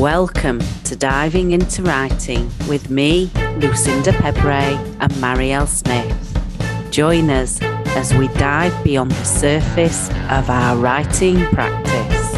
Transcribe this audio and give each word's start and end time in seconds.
Welcome 0.00 0.60
to 0.84 0.96
Diving 0.96 1.52
into 1.52 1.82
Writing 1.82 2.50
with 2.66 2.88
me, 2.88 3.30
Lucinda 3.58 4.12
Pebre, 4.14 4.74
and 5.00 5.12
Mariëlle 5.20 5.68
Smith. 5.68 6.90
Join 6.90 7.28
us 7.28 7.60
as 7.60 8.14
we 8.14 8.28
dive 8.28 8.72
beyond 8.82 9.10
the 9.10 9.24
surface 9.24 10.08
of 10.30 10.48
our 10.48 10.78
writing 10.78 11.44
practice. 11.48 12.34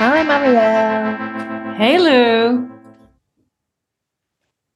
Hi, 0.00 0.24
Mariëlle. 0.24 1.76
Hey, 1.76 1.98
Lou. 1.98 2.68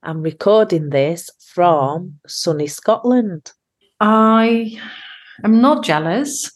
I'm 0.04 0.22
recording 0.22 0.90
this 0.90 1.28
from 1.40 2.20
sunny 2.28 2.68
Scotland. 2.68 3.52
I 3.98 4.80
am 5.44 5.60
not 5.60 5.84
jealous. 5.84 6.50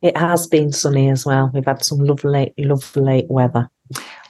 It 0.00 0.16
has 0.16 0.46
been 0.46 0.72
sunny 0.72 1.10
as 1.10 1.26
well. 1.26 1.50
We've 1.52 1.64
had 1.64 1.84
some 1.84 1.98
lovely, 1.98 2.54
lovely 2.56 3.26
weather. 3.28 3.68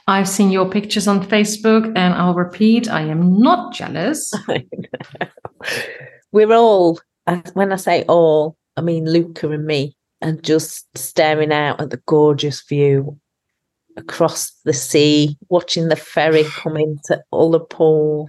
I've 0.07 0.27
seen 0.27 0.49
your 0.49 0.67
pictures 0.67 1.07
on 1.07 1.23
Facebook, 1.23 1.85
and 1.95 2.15
I'll 2.15 2.33
repeat 2.33 2.89
I 2.89 3.01
am 3.01 3.39
not 3.39 3.73
jealous. 3.73 4.33
We're 6.31 6.53
all, 6.53 6.99
uh, 7.27 7.41
when 7.53 7.71
I 7.71 7.75
say 7.75 8.03
all, 8.07 8.57
I 8.75 8.81
mean 8.81 9.05
Luca 9.05 9.51
and 9.51 9.65
me, 9.65 9.95
and 10.21 10.43
just 10.43 10.87
staring 10.97 11.51
out 11.51 11.79
at 11.79 11.91
the 11.91 12.01
gorgeous 12.07 12.61
view 12.63 13.19
across 13.97 14.51
the 14.65 14.73
sea, 14.73 15.37
watching 15.49 15.89
the 15.89 15.95
ferry 15.95 16.43
come 16.45 16.77
into 16.77 17.21
Ullapool. 17.31 18.27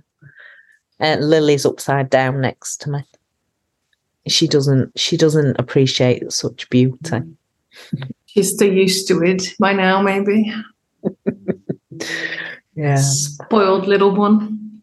And 0.99 1.31
Lily's 1.31 1.65
upside 1.65 2.11
down 2.11 2.43
next 2.43 2.83
to 2.83 2.91
me. 2.91 3.05
She 4.29 4.47
doesn't 4.47 4.99
she 4.99 5.17
doesn't 5.17 5.59
appreciate 5.59 6.31
such 6.33 6.69
beauty. 6.71 7.23
She's 8.27 8.53
still 8.55 8.73
used 8.73 9.09
to 9.09 9.23
it 9.23 9.55
by 9.59 9.73
now, 9.73 10.03
maybe. 10.03 10.53
Yeah. 12.75 12.97
Spoiled 12.97 13.87
little 13.87 14.15
one. 14.15 14.83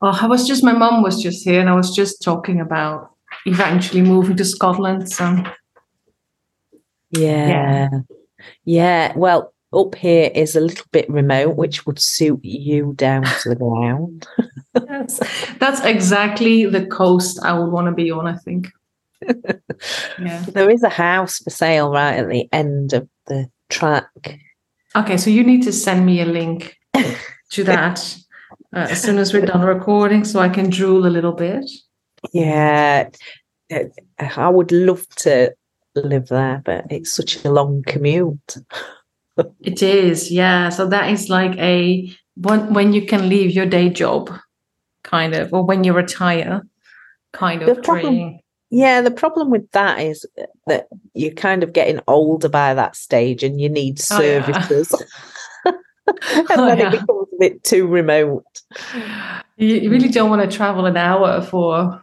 Oh, 0.00 0.18
I 0.20 0.26
was 0.26 0.46
just 0.46 0.64
my 0.64 0.72
mum 0.72 1.02
was 1.02 1.22
just 1.22 1.44
here 1.44 1.60
and 1.60 1.68
I 1.68 1.74
was 1.74 1.94
just 1.94 2.22
talking 2.22 2.60
about 2.60 3.12
eventually 3.46 4.02
moving 4.02 4.36
to 4.36 4.44
Scotland. 4.44 5.10
So 5.10 5.44
Yeah. 7.10 7.88
Yeah. 8.64 9.12
Well, 9.16 9.52
up 9.72 9.94
here 9.94 10.30
is 10.34 10.56
a 10.56 10.60
little 10.60 10.86
bit 10.92 11.08
remote, 11.10 11.56
which 11.56 11.86
would 11.86 11.98
suit 11.98 12.40
you 12.42 12.94
down 12.96 13.24
to 13.24 13.48
the 13.50 13.56
ground. 13.56 14.26
that's, 14.72 15.20
that's 15.58 15.80
exactly 15.82 16.64
the 16.64 16.86
coast 16.86 17.38
I 17.42 17.58
would 17.58 17.70
want 17.70 17.86
to 17.86 17.92
be 17.92 18.10
on, 18.10 18.26
I 18.26 18.36
think. 18.36 18.68
Yeah. 20.20 20.44
There 20.48 20.70
is 20.70 20.82
a 20.82 20.88
house 20.88 21.38
for 21.38 21.50
sale 21.50 21.92
right 21.92 22.14
at 22.14 22.28
the 22.28 22.48
end 22.52 22.92
of 22.94 23.08
the 23.26 23.48
track. 23.68 24.40
Okay, 24.96 25.16
so 25.16 25.30
you 25.30 25.44
need 25.44 25.62
to 25.62 25.72
send 25.72 26.04
me 26.04 26.20
a 26.20 26.24
link 26.24 26.76
to 27.50 27.64
that 27.64 28.16
uh, 28.74 28.88
as 28.90 29.00
soon 29.00 29.18
as 29.18 29.32
we're 29.32 29.46
done 29.46 29.62
recording 29.62 30.24
so 30.24 30.40
I 30.40 30.48
can 30.48 30.68
drool 30.68 31.06
a 31.06 31.08
little 31.08 31.32
bit. 31.32 31.64
Yeah. 32.32 33.08
I 34.18 34.48
would 34.48 34.72
love 34.72 35.08
to 35.16 35.54
live 35.94 36.28
there, 36.28 36.62
but 36.64 36.86
it's 36.90 37.12
such 37.12 37.44
a 37.44 37.50
long 37.50 37.84
commute. 37.86 38.56
It 39.60 39.82
is, 39.82 40.30
yeah. 40.30 40.68
So 40.68 40.86
that 40.88 41.10
is 41.10 41.28
like 41.28 41.56
a 41.58 42.10
when 42.36 42.72
when 42.74 42.92
you 42.92 43.06
can 43.06 43.28
leave 43.28 43.50
your 43.52 43.66
day 43.66 43.88
job, 43.88 44.30
kind 45.02 45.34
of, 45.34 45.52
or 45.52 45.64
when 45.64 45.84
you 45.84 45.92
retire, 45.92 46.62
kind 47.32 47.62
of 47.62 47.76
The 47.76 47.82
problem- 47.82 48.14
dream. 48.14 48.38
Yeah, 48.70 49.00
the 49.00 49.10
problem 49.10 49.50
with 49.50 49.70
that 49.70 49.98
is 49.98 50.26
that 50.66 50.88
you're 51.14 51.32
kind 51.32 51.62
of 51.62 51.72
getting 51.72 52.00
older 52.06 52.50
by 52.50 52.74
that 52.74 52.96
stage 52.96 53.42
and 53.42 53.58
you 53.58 53.70
need 53.70 53.98
Oh, 54.10 54.20
yeah. 54.20 54.44
services. 54.44 54.92
and 55.64 56.46
Oh, 56.50 56.66
then 56.66 56.78
yeah. 56.78 56.88
it 56.88 56.90
becomes 57.00 57.28
a 57.32 57.36
bit 57.38 57.64
too 57.64 57.86
remote. 57.86 58.44
You, 59.56 59.90
really 59.90 60.08
don't 60.08 60.28
want 60.30 60.42
to 60.48 60.54
travel 60.54 60.84
an 60.84 60.98
hour 60.98 61.40
for 61.42 62.02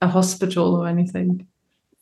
a 0.00 0.06
hospital 0.08 0.76
or 0.76 0.86
anything. 0.86 1.46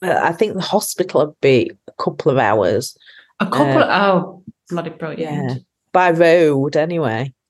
I 0.02 0.32
think 0.32 0.54
the 0.54 0.60
hospital 0.60 1.26
would 1.26 1.40
be 1.40 1.72
a 1.88 1.92
couple 2.02 2.30
of 2.30 2.36
hours. 2.38 2.96
A 3.40 3.46
couple. 3.46 3.82
Uh, 3.82 4.12
oh, 4.12 4.44
bloody 4.68 4.90
brilliant! 4.90 5.50
Yeah. 5.50 5.56
By 5.92 6.10
road, 6.10 6.76
anyway. 6.76 7.32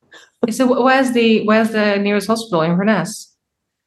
So 0.50 0.84
where's 0.84 1.10
the 1.12 1.44
where's 1.46 1.70
the 1.70 1.98
nearest 1.98 2.28
hospital 2.28 2.62
in 2.62 2.70
Inverness? 2.70 3.34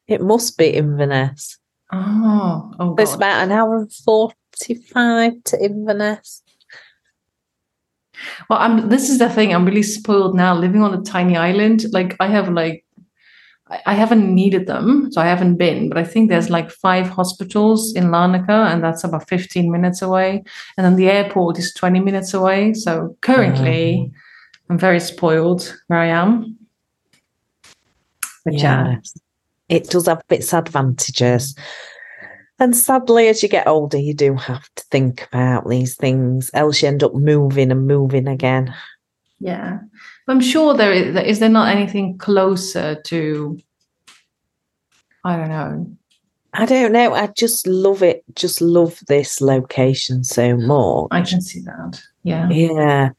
It 0.08 0.22
must 0.22 0.58
be 0.58 0.68
Inverness. 0.68 1.58
Oh, 1.94 2.74
oh 2.78 2.96
It's 3.00 3.16
about 3.16 3.44
an 3.44 3.54
hour 3.54 3.78
and 3.78 3.92
45 3.92 5.44
to 5.46 5.64
Inverness. 5.64 6.44
Well, 8.50 8.60
I'm. 8.60 8.90
This 8.90 9.10
is 9.10 9.20
the 9.20 9.30
thing. 9.30 9.54
I'm 9.54 9.66
really 9.66 9.84
spoiled 9.84 10.36
now, 10.36 10.54
living 10.54 10.84
on 10.84 10.94
a 10.94 11.02
tiny 11.02 11.38
island. 11.38 11.86
Like 11.92 12.16
I 12.20 12.28
have, 12.28 12.50
like, 12.50 12.86
I 13.86 13.94
haven't 13.94 14.34
needed 14.34 14.68
them, 14.68 15.12
so 15.12 15.22
I 15.22 15.26
haven't 15.26 15.56
been. 15.56 15.88
But 15.90 15.98
I 15.98 16.04
think 16.04 16.30
there's 16.30 16.50
like 16.50 16.70
five 16.70 17.08
hospitals 17.08 17.94
in 17.96 18.06
Larnaca, 18.06 18.72
and 18.72 18.84
that's 18.84 19.04
about 19.04 19.30
15 19.30 19.72
minutes 19.72 20.02
away. 20.02 20.44
And 20.78 20.86
then 20.86 20.96
the 20.96 21.10
airport 21.10 21.58
is 21.58 21.74
20 21.74 22.00
minutes 22.00 22.34
away. 22.34 22.74
So 22.74 23.16
currently, 23.22 24.12
ah. 24.14 24.18
I'm 24.70 24.78
very 24.78 25.00
spoiled 25.00 25.78
where 25.88 26.00
I 26.00 26.08
am. 26.08 26.58
But 28.44 28.56
yeah. 28.56 28.98
It 29.70 29.90
does 29.90 30.08
have 30.08 30.22
its 30.30 30.54
advantages. 30.54 31.56
And 32.60 32.76
sadly, 32.76 33.30
as 33.30 33.42
you 33.42 33.50
get 33.50 33.68
older, 33.68 33.98
you 33.98 34.14
do 34.14 34.36
have 34.36 34.68
to 34.76 34.84
think 34.92 35.28
about 35.28 35.68
these 35.68 35.96
things, 35.96 36.52
else 36.54 36.82
you 36.82 36.90
end 36.90 37.04
up 37.04 37.16
moving 37.16 37.72
and 37.72 37.88
moving 37.88 38.28
again. 38.28 38.74
yeah. 39.40 39.80
I'm 40.28 40.42
sure 40.42 40.74
there 40.74 40.94
is. 40.94 41.16
Is 41.16 41.40
there 41.40 41.50
not 41.50 41.76
anything 41.76 42.18
closer 42.18 42.96
to? 43.06 43.60
I 45.24 45.38
don't 45.38 45.50
know. 45.50 45.98
I 46.54 46.66
don't 46.66 46.92
know. 46.92 47.14
I 47.14 47.28
just 47.28 47.66
love 47.66 48.04
it. 48.04 48.24
Just 48.36 48.62
love 48.62 49.00
this 49.08 49.40
location 49.40 50.24
so 50.24 50.58
much. 50.58 51.08
I 51.12 51.22
can 51.22 51.42
see 51.42 51.62
that. 51.62 52.02
Yeah. 52.24 52.50
Yeah. 52.50 53.10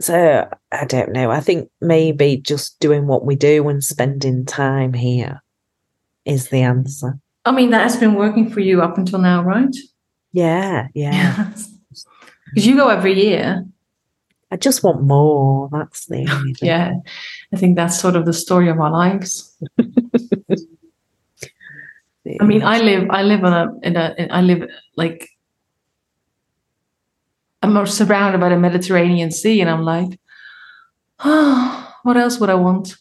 So 0.00 0.48
I 0.70 0.84
don't 0.84 1.12
know. 1.12 1.30
I 1.30 1.40
think 1.40 1.68
maybe 1.80 2.36
just 2.36 2.78
doing 2.78 3.06
what 3.06 3.24
we 3.24 3.34
do 3.34 3.68
and 3.68 3.82
spending 3.82 4.44
time 4.44 4.92
here 4.92 5.42
is 6.24 6.50
the 6.50 6.62
answer. 6.62 7.18
I 7.44 7.50
mean, 7.50 7.70
that 7.70 7.82
has 7.82 7.96
been 7.96 8.14
working 8.14 8.50
for 8.50 8.60
you 8.60 8.82
up 8.82 8.98
until 8.98 9.18
now, 9.18 9.42
right? 9.42 9.74
Yeah, 10.32 10.88
yeah. 10.94 11.52
Because 12.54 12.66
you 12.66 12.76
go 12.76 12.88
every 12.88 13.12
year. 13.12 13.66
I 14.50 14.56
just 14.56 14.82
want 14.82 15.02
more. 15.02 15.68
That's 15.72 16.06
the 16.06 16.26
only 16.30 16.54
thing. 16.54 16.68
Yeah. 16.68 16.94
I 17.52 17.56
think 17.56 17.76
that's 17.76 18.00
sort 18.00 18.16
of 18.16 18.24
the 18.24 18.32
story 18.32 18.68
of 18.68 18.80
our 18.80 18.90
lives. 18.90 19.54
I 22.40 22.44
mean, 22.44 22.62
I 22.62 22.78
live, 22.80 23.08
I 23.10 23.22
live 23.22 23.44
on 23.44 23.52
a, 23.52 23.86
in 23.86 23.96
a, 23.96 24.14
in, 24.18 24.30
I 24.30 24.42
live 24.42 24.68
like, 24.96 25.28
I'm 27.62 27.86
surrounded 27.86 28.40
by 28.40 28.50
the 28.50 28.58
Mediterranean 28.58 29.30
Sea, 29.30 29.60
and 29.60 29.70
I'm 29.70 29.82
like, 29.82 30.20
oh, 31.24 31.94
what 32.02 32.16
else 32.16 32.38
would 32.38 32.50
I 32.50 32.54
want? 32.54 32.96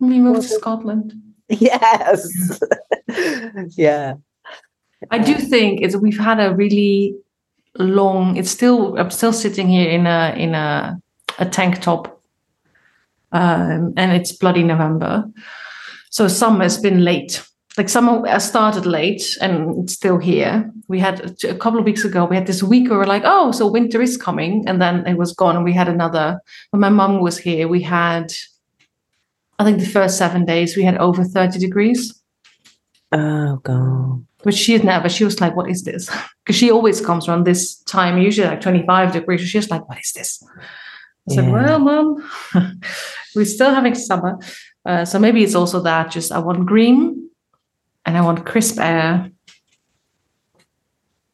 We 0.00 0.20
moved 0.20 0.42
to 0.42 0.48
Scotland. 0.48 1.14
Yes. 1.48 2.58
yeah. 3.76 4.14
I 5.10 5.18
do 5.18 5.34
think 5.34 5.82
it's 5.82 5.94
we've 5.94 6.18
had 6.18 6.40
a 6.40 6.54
really 6.54 7.14
long. 7.78 8.36
It's 8.36 8.50
still 8.50 8.98
I'm 8.98 9.10
still 9.10 9.32
sitting 9.32 9.68
here 9.68 9.88
in 9.88 10.06
a 10.06 10.34
in 10.36 10.54
a 10.54 10.98
a 11.38 11.46
tank 11.46 11.80
top, 11.80 12.22
um, 13.32 13.92
and 13.96 14.12
it's 14.12 14.32
bloody 14.32 14.62
November, 14.62 15.24
so 16.10 16.28
summer's 16.28 16.78
been 16.78 17.04
late. 17.04 17.44
Like 17.76 17.88
summer 17.88 18.38
started 18.38 18.86
late 18.86 19.36
and 19.40 19.82
it's 19.82 19.94
still 19.94 20.18
here. 20.18 20.70
We 20.86 21.00
had 21.00 21.42
a 21.42 21.56
couple 21.56 21.80
of 21.80 21.84
weeks 21.84 22.04
ago. 22.04 22.24
We 22.24 22.36
had 22.36 22.46
this 22.46 22.62
week 22.62 22.88
where 22.88 23.00
we're 23.00 23.06
like, 23.06 23.24
oh, 23.24 23.50
so 23.50 23.66
winter 23.66 24.00
is 24.00 24.16
coming, 24.16 24.64
and 24.68 24.80
then 24.80 25.06
it 25.06 25.18
was 25.18 25.32
gone. 25.32 25.56
And 25.56 25.64
we 25.64 25.72
had 25.72 25.88
another. 25.88 26.38
When 26.70 26.80
my 26.80 26.90
mum 26.90 27.20
was 27.20 27.38
here, 27.38 27.66
we 27.68 27.82
had. 27.82 28.32
I 29.58 29.64
think 29.64 29.78
the 29.78 29.86
first 29.86 30.18
seven 30.18 30.44
days 30.44 30.76
we 30.76 30.82
had 30.82 30.98
over 30.98 31.22
30 31.22 31.60
degrees 31.60 32.20
Oh 33.14 33.60
god. 33.62 34.26
But 34.44 34.54
she 34.54 34.72
had 34.74 34.84
never. 34.84 35.08
She 35.08 35.24
was 35.24 35.40
like, 35.40 35.56
"What 35.56 35.70
is 35.70 35.82
this?" 35.84 36.08
Because 36.44 36.56
she 36.56 36.70
always 36.70 37.00
comes 37.00 37.26
around 37.26 37.44
this 37.46 37.76
time, 37.84 38.18
usually 38.18 38.48
like 38.48 38.60
twenty-five 38.60 39.12
degrees. 39.12 39.40
So 39.40 39.46
she's 39.46 39.70
like, 39.70 39.88
"What 39.88 39.98
is 39.98 40.12
this?" 40.12 40.42
I 41.30 41.34
said, 41.34 41.44
Yeah. 41.46 41.50
"Well, 41.52 41.78
mom, 41.78 42.30
we're 43.34 43.46
still 43.46 43.74
having 43.74 43.94
summer, 43.94 44.38
uh, 44.84 45.04
so 45.06 45.18
maybe 45.18 45.42
it's 45.42 45.54
also 45.54 45.80
that. 45.80 46.10
Just 46.10 46.32
I 46.32 46.38
want 46.38 46.66
green, 46.66 47.30
and 48.04 48.16
I 48.16 48.20
want 48.20 48.44
crisp 48.44 48.78
air." 48.78 49.30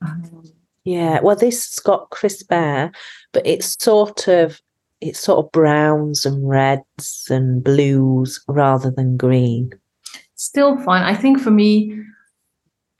Um, 0.03 0.43
Yeah. 0.85 1.21
Well, 1.23 1.37
this 1.37 1.69
has 1.71 1.79
got 1.81 2.11
crisp 2.11 2.53
air, 2.53 2.93
but 3.33 3.47
it's 3.47 3.77
sort 3.83 4.29
of 4.29 4.61
it's 5.01 5.21
sort 5.21 5.45
of 5.45 5.53
browns 5.53 6.27
and 6.27 6.47
reds 6.49 7.27
and 7.31 7.65
blues 7.65 8.41
rather 8.49 8.91
than 8.91 9.17
green. 9.17 9.71
still 10.37 10.79
fine. 10.79 11.03
I 11.03 11.15
think 11.15 11.39
for 11.41 11.51
me, 11.51 12.01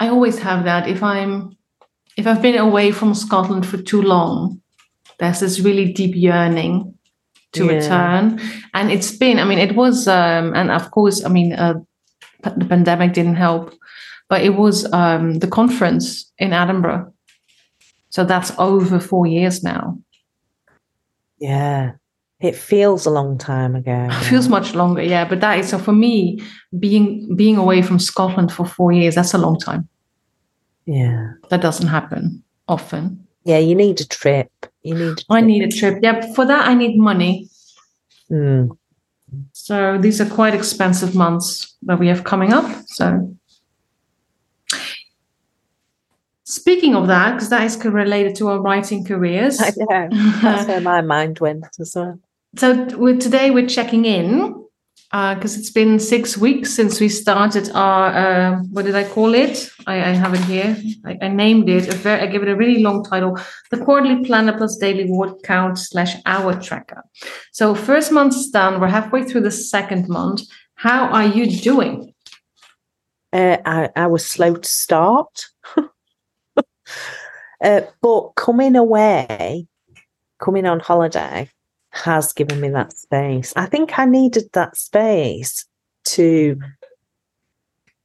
I 0.01 0.09
always 0.09 0.39
have 0.39 0.65
that. 0.65 0.89
If 0.89 1.03
I'm 1.03 1.57
if 2.17 2.27
I've 2.27 2.43
been 2.43 2.57
away 2.59 2.91
from 2.93 3.15
Scotland 3.15 3.65
for 3.67 3.77
too 3.79 4.03
long, 4.03 4.61
there's 5.19 5.41
this 5.41 5.61
really 5.61 5.93
deep 5.93 6.15
yearning 6.17 6.95
to 7.53 7.65
Yeah. 7.67 7.73
return. 7.75 8.41
And 8.75 8.91
it's 8.91 9.17
been, 9.17 9.39
I 9.39 9.45
mean, 9.45 9.59
it 9.59 9.75
was, 9.77 10.07
um, 10.09 10.55
and 10.55 10.71
of 10.71 10.91
course, 10.91 11.25
I 11.25 11.29
mean, 11.29 11.53
uh, 11.53 11.75
p- 12.43 12.51
the 12.57 12.65
pandemic 12.65 13.13
didn't 13.13 13.37
help, 13.37 13.73
but 14.29 14.43
it 14.43 14.55
was 14.57 14.91
um, 14.93 15.39
the 15.39 15.47
conference 15.49 16.31
in 16.39 16.53
Edinburgh. 16.53 17.13
So 18.11 18.25
that's 18.25 18.53
over 18.59 18.99
four 19.01 19.27
years 19.27 19.63
now. 19.63 19.99
Yeah. 21.39 21.93
It 22.41 22.57
feels 22.57 23.05
a 23.05 23.11
long 23.11 23.37
time 23.37 23.77
ago. 23.77 24.09
It 24.11 24.25
feels 24.25 24.49
much 24.49 24.75
longer, 24.75 25.03
yeah. 25.03 25.29
But 25.29 25.41
that 25.41 25.59
is 25.59 25.69
so 25.69 25.79
for 25.79 25.93
me, 25.93 26.41
being 26.79 27.37
being 27.37 27.59
away 27.59 27.83
from 27.83 27.99
Scotland 27.99 28.51
for 28.51 28.65
four 28.65 28.93
years, 28.93 29.15
that's 29.15 29.35
a 29.35 29.39
long 29.39 29.59
time. 29.59 29.89
Yeah. 30.87 31.33
That 31.51 31.61
doesn't 31.61 31.89
happen 31.89 32.43
often. 32.67 33.27
Yeah, 33.45 33.59
you 33.59 33.75
need 33.75 34.01
a 34.01 34.07
trip. 34.07 34.51
You 34.83 34.95
need 34.95 35.19
a 35.19 35.25
I 35.29 35.41
trip. 35.41 35.47
need 35.47 35.63
a 35.65 35.69
trip. 35.69 35.99
Yeah, 36.03 36.33
for 36.33 36.47
that 36.47 36.67
I 36.67 36.75
need 36.75 36.99
money. 36.99 37.49
Mm. 38.31 38.71
So 39.53 39.99
these 39.99 40.21
are 40.21 40.29
quite 40.29 40.55
expensive 40.55 41.15
months 41.15 41.77
that 41.83 41.99
we 41.99 42.09
have 42.09 42.25
coming 42.25 42.53
up. 42.53 42.65
So 42.87 43.37
speaking 46.45 46.95
of 46.95 47.07
that, 47.09 47.35
because 47.35 47.51
that 47.51 47.65
is 47.65 47.85
related 47.85 48.35
to 48.37 48.49
our 48.49 48.61
writing 48.61 49.05
careers. 49.05 49.61
I 49.61 49.73
know. 49.77 50.09
That's 50.43 50.69
where 50.69 50.81
my 50.81 51.03
mind 51.03 51.39
went 51.39 51.67
as 51.79 51.93
well. 51.95 52.19
So 52.57 52.97
with, 52.97 53.21
today 53.21 53.51
we're 53.51 53.69
checking 53.69 54.05
in 54.05 54.61
because 55.11 55.57
it's 55.57 55.71
been 55.71 55.99
six 55.99 56.37
weeks 56.37 56.73
since 56.73 57.01
we 57.01 57.09
started 57.09 57.71
our 57.75 58.07
uh, 58.07 58.57
what 58.73 58.85
did 58.85 58.95
I 58.95 59.05
call 59.05 59.35
it? 59.35 59.71
I, 59.87 59.95
I 59.95 60.13
have 60.13 60.35
it 60.35 60.41
here. 60.41 60.77
I, 61.05 61.19
I 61.23 61.29
named 61.29 61.69
it. 61.69 61.93
Very, 61.95 62.21
I 62.21 62.27
gave 62.27 62.43
it 62.43 62.49
a 62.49 62.57
really 62.57 62.83
long 62.83 63.05
title: 63.05 63.39
the 63.71 63.79
Quarterly 63.79 64.25
Planner 64.25 64.57
Plus 64.57 64.77
Daily 64.77 65.11
Word 65.11 65.35
Count 65.45 65.79
slash 65.79 66.15
Hour 66.27 66.61
Tracker. 66.61 67.05
So 67.53 67.75
first 67.75 68.11
month's 68.11 68.51
done. 68.51 68.81
We're 68.81 68.89
halfway 68.89 69.25
through 69.25 69.43
the 69.43 69.51
second 69.51 70.09
month. 70.09 70.43
How 70.75 71.09
are 71.09 71.27
you 71.27 71.47
doing? 71.47 72.15
Uh, 73.33 73.59
I, 73.65 73.91
I 73.95 74.07
was 74.09 74.27
slow 74.27 74.57
to 74.57 74.69
start. 74.69 75.47
uh, 75.77 77.83
but 78.03 78.31
coming 78.35 78.75
away, 78.75 79.69
coming 80.41 80.67
on 80.67 80.81
holiday, 80.81 81.49
has 81.91 82.33
given 82.33 82.61
me 82.61 82.69
that 82.71 82.97
space. 82.97 83.53
I 83.57 83.67
think 83.67 83.99
I 83.99 84.05
needed 84.05 84.51
that 84.53 84.77
space 84.77 85.65
to 86.05 86.59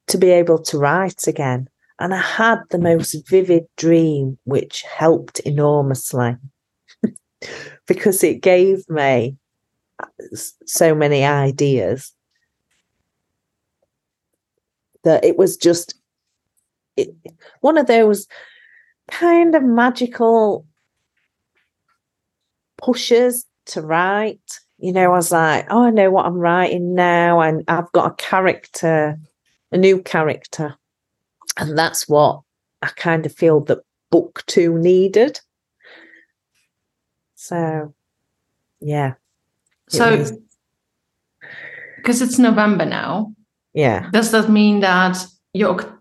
to 0.08 0.18
be 0.18 0.30
able 0.30 0.60
to 0.60 0.78
write 0.78 1.28
again. 1.28 1.68
And 2.00 2.14
I 2.14 2.22
had 2.22 2.60
the 2.70 2.78
most 2.78 3.28
vivid 3.28 3.66
dream, 3.78 4.38
which 4.44 4.82
helped 4.84 5.40
enormously 5.40 6.36
because 7.88 8.24
it 8.24 8.42
gave 8.42 8.88
me 8.90 9.38
so 10.66 10.94
many 10.94 11.24
ideas 11.24 12.14
that 15.04 15.24
it 15.24 15.38
was 15.38 15.56
just 15.56 15.96
it, 16.98 17.16
one 17.62 17.78
of 17.78 17.88
those 17.88 18.28
kind 19.10 19.56
of 19.56 19.64
magical 19.64 20.66
pushes 22.78 23.46
to 23.67 23.81
write. 23.81 24.59
You 24.77 24.91
know, 24.91 25.06
I 25.06 25.15
was 25.15 25.31
like, 25.31 25.67
oh, 25.69 25.85
I 25.85 25.89
know 25.89 26.12
what 26.12 26.25
I'm 26.25 26.38
writing 26.38 26.95
now, 26.95 27.39
and 27.39 27.63
I've 27.67 27.91
got 27.94 28.12
a 28.12 28.15
character, 28.15 29.17
a 29.71 29.77
new 29.77 30.01
character. 30.01 30.75
And 31.57 31.77
that's 31.77 32.07
what 32.09 32.41
I 32.81 32.88
kind 32.88 33.25
of 33.25 33.33
feel 33.33 33.62
that 33.62 33.79
book 34.12 34.44
two 34.47 34.77
needed. 34.77 35.39
So, 37.35 37.94
yeah. 38.81 39.13
So 39.88 40.25
because 41.97 42.21
it's 42.21 42.39
November 42.39 42.85
now, 42.85 43.33
yeah, 43.73 44.09
does 44.12 44.31
that 44.31 44.50
mean 44.50 44.79
that 44.81 45.17
your 45.53 45.94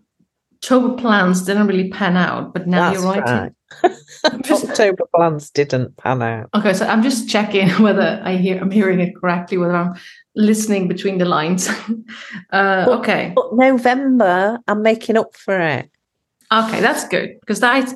October 0.65 0.95
plans 0.99 1.43
didn't 1.43 1.67
really 1.67 1.89
pan 1.89 2.17
out, 2.17 2.51
but 2.51 2.67
now 2.67 2.89
that's 2.89 3.03
you're 3.03 3.13
writing? 3.13 3.55
right. 3.83 4.41
Just- 4.43 4.65
October 4.69 5.03
plans 5.15 5.51
didn't 5.51 5.95
pan 5.97 6.23
out. 6.23 6.49
Okay, 6.55 6.73
so 6.73 6.87
I'm 6.87 7.03
just 7.03 7.29
checking 7.29 7.69
whether 7.83 8.19
I 8.23 8.37
hear 8.37 8.59
I'm 8.59 8.71
hearing 8.71 8.99
it 8.99 9.15
correctly, 9.15 9.57
whether 9.59 9.75
I'm 9.75 9.93
listening 10.35 10.87
between 10.87 11.19
the 11.19 11.25
lines. 11.25 11.67
uh, 12.51 12.85
Well- 12.87 12.93
okay, 12.99 13.33
But 13.35 13.53
November, 13.53 14.57
I'm 14.67 14.81
making 14.81 15.17
up 15.17 15.35
for 15.35 15.59
it. 15.59 15.91
okay, 16.51 16.81
that's 16.81 17.07
good 17.09 17.37
because 17.41 17.59
that's 17.59 17.93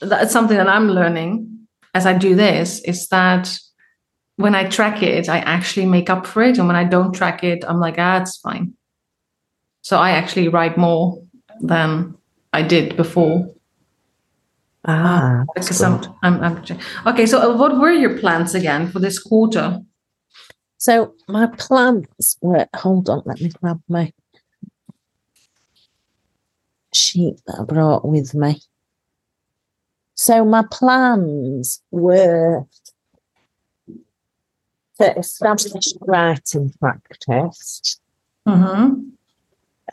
that's 0.00 0.32
something 0.32 0.56
that 0.56 0.68
I'm 0.68 0.88
learning 0.90 1.66
as 1.94 2.06
I 2.06 2.12
do 2.16 2.36
this. 2.36 2.80
Is 2.84 3.08
that 3.08 3.52
when 4.36 4.54
I 4.54 4.68
track 4.68 5.02
it, 5.02 5.28
I 5.28 5.38
actually 5.38 5.86
make 5.86 6.08
up 6.10 6.26
for 6.28 6.44
it, 6.44 6.58
and 6.58 6.68
when 6.68 6.76
I 6.76 6.84
don't 6.84 7.12
track 7.12 7.42
it, 7.42 7.64
I'm 7.66 7.80
like, 7.80 7.96
ah, 7.98 8.20
it's 8.22 8.36
fine. 8.38 8.74
So 9.82 9.98
I 9.98 10.10
actually 10.12 10.46
write 10.48 10.78
more 10.78 11.23
than 11.60 12.16
I 12.52 12.62
did 12.62 12.96
before. 12.96 13.50
Ah, 14.86 15.44
that's 15.54 15.68
because 15.68 15.82
I'm. 15.82 16.00
I'm, 16.22 16.42
I'm 16.42 16.62
okay. 17.06 17.24
So, 17.26 17.38
uh, 17.40 17.56
what 17.56 17.78
were 17.78 17.92
your 17.92 18.18
plans 18.18 18.54
again 18.54 18.90
for 18.90 18.98
this 18.98 19.18
quarter? 19.18 19.80
So 20.84 21.14
my 21.28 21.46
plans 21.46 22.36
were 22.42 22.66
hold 22.76 23.08
on, 23.08 23.22
let 23.24 23.40
me 23.40 23.50
grab 23.62 23.80
my 23.88 24.12
sheet 26.92 27.40
that 27.46 27.60
I 27.60 27.64
brought 27.64 28.06
with 28.06 28.34
me. 28.34 28.60
So 30.14 30.44
my 30.44 30.62
plans 30.70 31.82
were 31.90 32.64
to 35.00 35.18
establish 35.18 35.94
writing 36.02 36.72
practice. 36.78 37.98
Mm-hmm. 38.46 39.00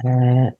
Uh, 0.06 0.52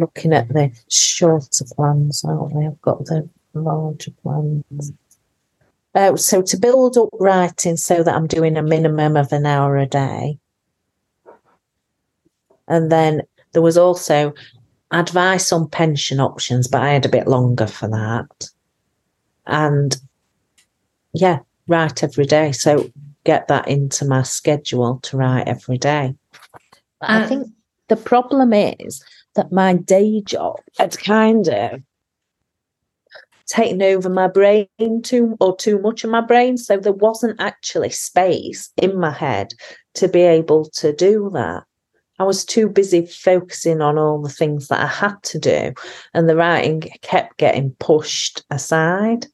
looking 0.00 0.32
at 0.32 0.48
the 0.48 0.72
shorter 0.88 1.64
plans, 1.76 2.24
aren't 2.24 2.52
we? 2.54 2.66
I've 2.66 2.80
got 2.80 3.04
the 3.04 3.28
larger 3.54 4.10
plans. 4.22 4.92
Uh, 5.94 6.16
so 6.16 6.40
to 6.42 6.56
build 6.56 6.96
up 6.96 7.08
writing 7.20 7.76
so 7.76 8.02
that 8.02 8.14
I'm 8.14 8.26
doing 8.26 8.56
a 8.56 8.62
minimum 8.62 9.16
of 9.16 9.32
an 9.32 9.46
hour 9.46 9.76
a 9.76 9.86
day. 9.86 10.38
And 12.68 12.90
then 12.90 13.22
there 13.52 13.62
was 13.62 13.76
also 13.76 14.32
advice 14.92 15.52
on 15.52 15.68
pension 15.68 16.20
options, 16.20 16.68
but 16.68 16.82
I 16.82 16.90
had 16.90 17.06
a 17.06 17.10
bit 17.10 17.26
longer 17.26 17.66
for 17.66 17.88
that. 17.88 18.50
And 19.46 19.96
yeah, 21.12 21.40
write 21.66 22.04
every 22.04 22.26
day. 22.26 22.52
So 22.52 22.90
get 23.24 23.48
that 23.48 23.66
into 23.66 24.04
my 24.04 24.22
schedule 24.22 25.00
to 25.00 25.16
write 25.16 25.48
every 25.48 25.78
day. 25.78 26.14
But 27.00 27.10
I 27.10 27.22
Uh, 27.22 27.28
think 27.28 27.48
the 27.88 27.96
problem 27.96 28.52
is 28.52 29.02
that 29.34 29.52
my 29.52 29.74
day 29.74 30.20
job 30.22 30.60
had 30.78 30.98
kind 30.98 31.48
of 31.48 31.80
taken 33.46 33.82
over 33.82 34.08
my 34.08 34.28
brain 34.28 34.68
too 35.02 35.36
or 35.40 35.56
too 35.56 35.80
much 35.80 36.04
of 36.04 36.10
my 36.10 36.20
brain. 36.20 36.56
So 36.56 36.76
there 36.76 36.92
wasn't 36.92 37.40
actually 37.40 37.90
space 37.90 38.70
in 38.76 38.98
my 38.98 39.10
head 39.10 39.52
to 39.94 40.06
be 40.06 40.20
able 40.20 40.66
to 40.74 40.94
do 40.94 41.30
that. 41.34 41.64
I 42.20 42.24
was 42.24 42.44
too 42.44 42.68
busy 42.68 43.06
focusing 43.06 43.80
on 43.80 43.98
all 43.98 44.20
the 44.20 44.28
things 44.28 44.68
that 44.68 44.80
I 44.80 44.86
had 44.86 45.20
to 45.22 45.38
do, 45.38 45.72
and 46.12 46.28
the 46.28 46.36
writing 46.36 46.82
kept 47.00 47.38
getting 47.38 47.74
pushed 47.80 48.44
aside. 48.50 49.26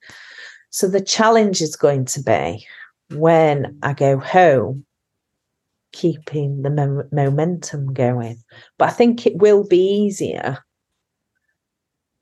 So 0.71 0.87
the 0.87 1.01
challenge 1.01 1.61
is 1.61 1.75
going 1.75 2.05
to 2.07 2.23
be 2.23 2.65
when 3.11 3.77
I 3.83 3.93
go 3.93 4.19
home, 4.19 4.86
keeping 5.93 6.63
the 6.63 6.71
mom- 6.71 7.09
momentum 7.13 7.93
going. 7.93 8.43
But 8.79 8.89
I 8.91 8.93
think 8.93 9.27
it 9.27 9.37
will 9.39 9.67
be 9.67 9.79
easier. 9.79 10.59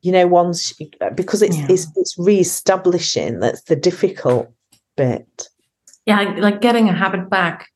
You 0.01 0.11
know, 0.11 0.27
once 0.27 0.73
because 1.15 1.41
it's 1.41 1.57
Yeah. 1.57 1.67
it's 1.69 1.87
it's 1.95 2.15
re-establishing 2.17 3.39
that's 3.39 3.63
the 3.63 3.75
difficult 3.75 4.49
bit. 4.95 5.49
Yeah, 6.05 6.21
like, 6.21 6.37
like 6.37 6.61
getting 6.61 6.87
a 6.89 6.93
habit 6.93 7.29
back, 7.29 7.69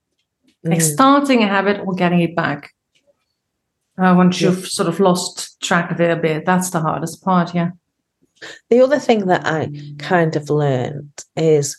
like 0.63 0.79
Mm. 0.79 0.93
starting 0.93 1.43
a 1.43 1.47
habit 1.47 1.81
or 1.85 1.93
getting 1.95 2.21
it 2.21 2.35
back. 2.35 2.71
Uh, 3.97 4.13
once 4.15 4.39
Yeah. 4.39 4.49
you've 4.51 4.67
sort 4.67 4.87
of 4.87 4.99
lost 4.99 5.59
track 5.61 5.91
of 5.91 5.99
it 5.99 6.11
a 6.11 6.15
bit, 6.21 6.45
that's 6.45 6.69
the 6.69 6.79
hardest 6.79 7.23
part. 7.23 7.55
Yeah. 7.55 7.71
The 8.69 8.79
other 8.81 8.99
thing 8.99 9.25
that 9.25 9.45
I 9.45 9.71
kind 9.97 10.35
of 10.35 10.49
learned 10.49 11.11
is 11.35 11.77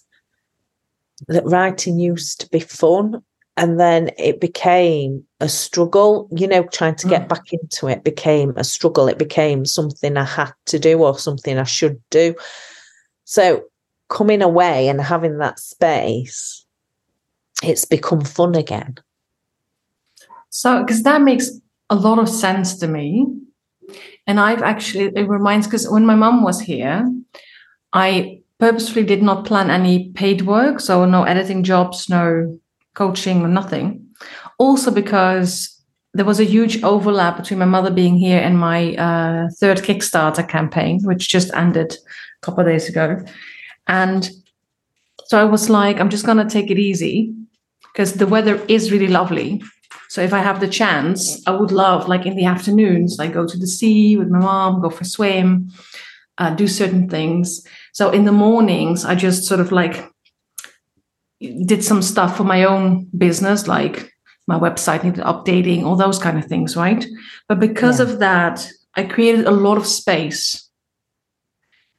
that 1.29 1.47
writing 1.47 1.99
used 1.99 2.40
to 2.40 2.49
be 2.50 2.61
fun 2.61 3.23
and 3.61 3.79
then 3.79 4.11
it 4.17 4.40
became 4.40 5.23
a 5.38 5.49
struggle. 5.49 6.29
You 6.33 6.49
know, 6.49 6.62
trying 6.64 6.95
to 6.97 7.07
get 7.07 7.25
Mm. 7.25 7.29
back 7.29 7.52
into 7.52 7.88
it 7.88 8.02
became 8.02 8.55
a 8.57 8.64
struggle. 8.64 9.07
It 9.07 9.19
became 9.19 9.67
something 9.67 10.17
I 10.17 10.25
had 10.25 10.52
to 10.67 10.79
do 10.79 11.02
or 11.02 11.19
something 11.19 11.59
I 11.59 11.64
should 11.64 12.00
do. 12.09 12.35
So 13.25 13.64
coming 14.09 14.40
away 14.43 14.88
and 14.88 15.00
having 15.00 15.37
that 15.38 15.59
space, 15.59 16.64
it's 17.62 17.85
become 17.85 18.23
fun 18.25 18.55
again. 18.55 18.95
So, 20.49 20.81
because 20.81 21.02
that 21.02 21.21
makes 21.21 21.50
a 21.90 21.95
lot 21.95 22.19
of 22.19 22.29
sense 22.29 22.79
to 22.79 22.88
me. 22.88 23.26
And 24.26 24.40
I've 24.40 24.62
actually, 24.62 25.12
it 25.14 25.29
reminds, 25.29 25.67
because 25.67 25.88
when 25.88 26.07
my 26.07 26.14
mom 26.14 26.43
was 26.43 26.61
here, 26.61 27.05
I 27.93 28.40
purposefully 28.59 29.05
did 29.05 29.23
not 29.23 29.45
plan 29.45 29.71
any 29.71 30.09
paid 30.11 30.43
work. 30.43 30.81
So, 30.81 31.05
no 31.05 31.25
editing 31.25 31.62
jobs, 31.62 32.09
no 32.09 32.59
coaching, 32.94 33.42
or 33.42 33.49
nothing. 33.49 34.06
Also, 34.59 34.90
because 34.90 35.80
there 36.12 36.25
was 36.25 36.40
a 36.40 36.44
huge 36.44 36.82
overlap 36.82 37.37
between 37.37 37.59
my 37.59 37.64
mother 37.64 37.90
being 37.90 38.16
here 38.16 38.40
and 38.40 38.59
my 38.59 38.97
uh, 38.97 39.49
third 39.61 39.78
Kickstarter 39.78 40.47
campaign, 40.49 41.00
which 41.04 41.28
just 41.28 41.52
ended 41.54 41.92
a 41.92 42.44
couple 42.44 42.61
of 42.61 42.66
days 42.66 42.88
ago. 42.88 43.25
And 43.87 44.28
so 45.26 45.40
I 45.40 45.44
was 45.44 45.70
like, 45.70 46.00
I'm 46.00 46.11
just 46.11 46.26
going 46.26 46.38
to 46.38 46.52
take 46.52 46.70
it 46.70 46.78
easy 46.78 47.32
because 47.92 48.14
the 48.14 48.26
weather 48.26 48.56
is 48.66 48.90
really 48.90 49.06
lovely. 49.06 49.62
So 50.09 50.20
if 50.20 50.32
I 50.32 50.40
have 50.40 50.59
the 50.59 50.66
chance, 50.66 51.40
I 51.47 51.52
would 51.52 51.70
love, 51.70 52.09
like 52.09 52.26
in 52.26 52.35
the 52.35 52.47
afternoons, 52.47 53.16
like 53.16 53.32
go 53.32 53.47
to 53.47 53.56
the 53.56 53.66
sea 53.66 54.16
with 54.16 54.28
my 54.28 54.40
mom, 54.40 54.82
go 54.82 54.90
for 54.90 55.02
a 55.02 55.06
swim, 55.06 55.70
uh, 56.38 56.50
do 56.50 56.66
certain 56.66 57.09
things. 57.09 57.64
So 57.92 58.11
in 58.11 58.25
the 58.25 58.32
mornings, 58.32 59.04
I 59.04 59.14
just 59.14 59.44
sort 59.44 59.61
of 59.61 59.70
like 59.70 60.04
did 61.40 61.82
some 61.82 62.02
stuff 62.02 62.37
for 62.37 62.44
my 62.44 62.64
own 62.64 63.09
business, 63.16 63.66
like 63.66 64.12
my 64.47 64.59
website 64.59 65.04
needed 65.04 65.25
updating, 65.25 65.85
all 65.85 65.97
those 65.97 66.18
kind 66.18 66.38
of 66.38 66.44
things, 66.44 66.76
right? 66.76 67.06
But 67.49 67.61
because 67.61 67.99
yeah. 67.99 68.06
of 68.06 68.18
that, 68.18 68.68
I 68.94 69.04
created 69.04 69.47
a 69.47 69.50
lot 69.50 69.78
of 69.78 69.87
space. 69.87 70.68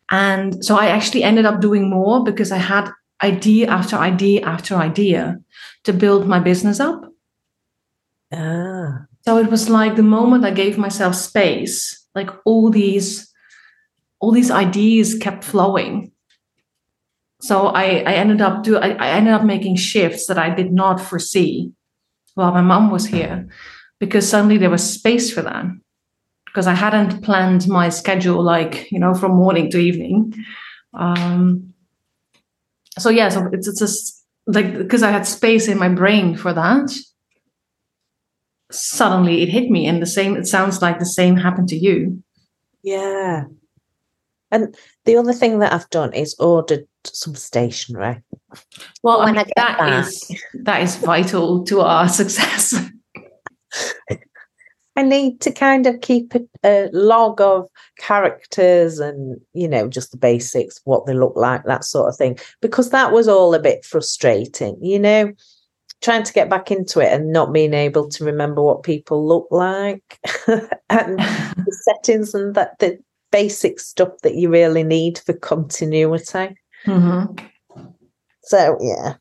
And 0.09 0.63
so 0.63 0.75
I 0.75 0.87
actually 0.87 1.23
ended 1.23 1.45
up 1.45 1.61
doing 1.61 1.89
more 1.89 2.23
because 2.23 2.51
I 2.51 2.57
had 2.57 2.91
idea 3.23 3.67
after 3.67 3.95
idea 3.95 4.41
after 4.41 4.75
idea 4.75 5.37
to 5.83 5.93
build 5.93 6.27
my 6.27 6.39
business 6.39 6.79
up. 6.79 7.05
Ah. 8.33 9.05
So 9.23 9.37
it 9.37 9.49
was 9.49 9.69
like 9.69 9.95
the 9.95 10.03
moment 10.03 10.45
I 10.45 10.51
gave 10.51 10.77
myself 10.77 11.15
space, 11.15 12.05
like 12.15 12.29
all 12.45 12.69
these 12.69 13.31
all 14.19 14.31
these 14.31 14.51
ideas 14.51 15.17
kept 15.17 15.43
flowing. 15.43 16.10
So 17.41 17.67
I, 17.67 18.03
I 18.05 18.13
ended 18.13 18.41
up 18.41 18.63
do 18.63 18.77
I, 18.77 18.89
I 18.89 19.09
ended 19.09 19.33
up 19.33 19.43
making 19.43 19.75
shifts 19.75 20.27
that 20.27 20.37
I 20.37 20.53
did 20.53 20.71
not 20.71 21.01
foresee 21.01 21.71
while 22.35 22.51
my 22.51 22.61
mom 22.61 22.91
was 22.91 23.07
here 23.07 23.47
because 23.99 24.29
suddenly 24.29 24.57
there 24.57 24.69
was 24.69 24.87
space 24.87 25.33
for 25.33 25.41
that 25.41 25.65
because 26.45 26.67
I 26.67 26.73
hadn't 26.73 27.23
planned 27.23 27.67
my 27.67 27.89
schedule 27.89 28.43
like 28.43 28.91
you 28.91 28.99
know 28.99 29.13
from 29.13 29.31
morning 29.31 29.71
to 29.71 29.79
evening. 29.79 30.33
Um, 30.93 31.73
so 32.99 33.09
yeah, 33.09 33.29
so 33.29 33.49
it's, 33.51 33.67
it's 33.67 33.79
just 33.79 34.23
like 34.45 34.77
because 34.77 35.01
I 35.01 35.11
had 35.11 35.25
space 35.25 35.67
in 35.67 35.79
my 35.79 35.89
brain 35.89 36.35
for 36.35 36.53
that. 36.53 36.91
Suddenly 38.69 39.41
it 39.41 39.49
hit 39.49 39.69
me, 39.69 39.87
and 39.87 40.01
the 40.01 40.05
same. 40.05 40.35
It 40.35 40.47
sounds 40.47 40.81
like 40.81 40.99
the 40.99 41.05
same 41.05 41.37
happened 41.37 41.69
to 41.69 41.77
you. 41.77 42.23
Yeah, 42.83 43.45
and 44.51 44.75
the 45.05 45.17
other 45.17 45.33
thing 45.33 45.59
that 45.59 45.73
I've 45.73 45.89
done 45.89 46.13
is 46.13 46.35
ordered 46.39 46.85
some 47.05 47.35
stationery. 47.35 48.21
Well, 49.03 49.21
I 49.21 49.25
mean, 49.27 49.35
that 49.35 49.55
back, 49.55 50.07
is, 50.07 50.41
that 50.63 50.81
is 50.81 50.95
vital 50.97 51.63
to 51.65 51.81
our 51.81 52.07
success. 52.21 52.75
I 54.97 55.03
need 55.03 55.39
to 55.41 55.51
kind 55.51 55.87
of 55.87 56.01
keep 56.01 56.35
a, 56.35 56.41
a, 56.65 56.89
log 56.91 57.39
of 57.39 57.69
characters 57.97 58.99
and, 58.99 59.39
you 59.53 59.67
know, 59.67 59.87
just 59.87 60.11
the 60.11 60.17
basics, 60.17 60.81
what 60.83 61.05
they 61.05 61.13
look 61.13 61.33
like, 61.35 61.63
that 61.63 61.85
sort 61.85 62.09
of 62.09 62.17
thing, 62.17 62.37
because 62.61 62.89
that 62.89 63.13
was 63.13 63.29
all 63.29 63.53
a 63.53 63.59
bit 63.59 63.85
frustrating, 63.85 64.77
you 64.81 64.99
know, 64.99 65.31
trying 66.01 66.23
to 66.23 66.33
get 66.33 66.49
back 66.49 66.71
into 66.71 66.99
it 66.99 67.13
and 67.13 67.31
not 67.31 67.53
being 67.53 67.73
able 67.73 68.09
to 68.09 68.25
remember 68.25 68.61
what 68.61 68.83
people 68.83 69.25
look 69.25 69.47
like 69.49 70.19
and 70.89 71.19
the 71.19 71.77
settings 72.03 72.33
and 72.33 72.55
that 72.55 72.77
the 72.79 72.99
basic 73.31 73.79
stuff 73.79 74.09
that 74.23 74.35
you 74.35 74.49
really 74.49 74.83
need 74.83 75.19
for 75.19 75.33
continuity. 75.33 76.55
Mm-hmm. 76.85 77.45
So 78.43 78.77
yeah. 78.81 79.13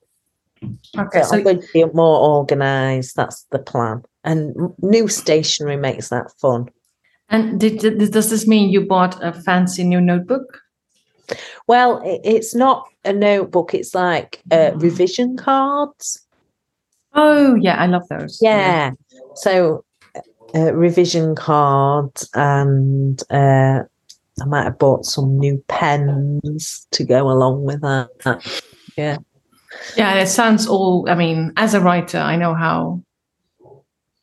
Okay. 0.98 1.22
So 1.22 1.36
I'm 1.36 1.42
going 1.42 1.62
to 1.62 1.68
be 1.72 1.84
more 1.94 2.20
organized. 2.20 3.16
That's 3.16 3.44
the 3.50 3.58
plan. 3.58 4.02
And 4.24 4.54
new 4.82 5.08
stationery 5.08 5.76
makes 5.76 6.08
that 6.08 6.30
fun. 6.38 6.66
And 7.30 7.58
did, 7.60 7.78
did, 7.78 7.98
does 8.10 8.30
this 8.30 8.46
mean 8.46 8.70
you 8.70 8.82
bought 8.82 9.22
a 9.22 9.32
fancy 9.32 9.84
new 9.84 10.00
notebook? 10.00 10.60
Well, 11.66 12.02
it, 12.04 12.20
it's 12.24 12.54
not 12.54 12.88
a 13.04 13.12
notebook. 13.12 13.72
It's 13.72 13.94
like 13.94 14.42
uh, 14.50 14.72
revision 14.74 15.36
cards. 15.36 16.26
Oh 17.14 17.54
yeah, 17.54 17.76
I 17.76 17.86
love 17.86 18.06
those. 18.08 18.38
Yeah. 18.42 18.92
yeah. 19.12 19.22
So 19.36 19.84
uh, 20.54 20.74
revision 20.74 21.34
cards 21.36 22.28
and 22.34 23.22
uh, 23.30 23.84
I 24.40 24.44
might 24.46 24.64
have 24.64 24.78
bought 24.78 25.04
some 25.04 25.38
new 25.38 25.62
pens 25.68 26.86
to 26.92 27.04
go 27.04 27.30
along 27.30 27.64
with 27.64 27.80
that. 27.82 28.62
Yeah. 28.96 29.18
Yeah, 29.96 30.14
it 30.14 30.26
sounds 30.26 30.66
all, 30.66 31.08
I 31.08 31.14
mean, 31.14 31.52
as 31.56 31.74
a 31.74 31.80
writer, 31.80 32.18
I 32.18 32.36
know 32.36 32.54
how 32.54 33.02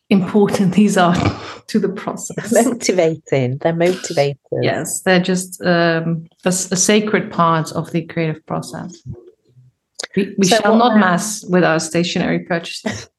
important 0.10 0.74
these 0.76 0.98
are 0.98 1.16
to 1.68 1.80
the 1.80 1.90
process. 1.90 2.54
Motivating. 2.54 3.58
They're 3.58 3.76
motivating. 3.76 4.38
Yes, 4.62 5.02
they're 5.02 5.22
just 5.22 5.62
um, 5.62 6.28
a, 6.46 6.50
a, 6.50 6.52
sacred 6.52 7.32
part 7.32 7.72
of 7.74 7.92
the 7.92 8.06
creative 8.06 8.46
process. 8.46 8.96
We, 10.16 10.36
we 10.38 10.48
so 10.48 10.58
shall 10.58 10.78
not 10.78 10.98
mess 10.98 11.44
with 11.46 11.64
our 11.64 11.80
stationery 11.80 12.40
purchases. 12.40 13.10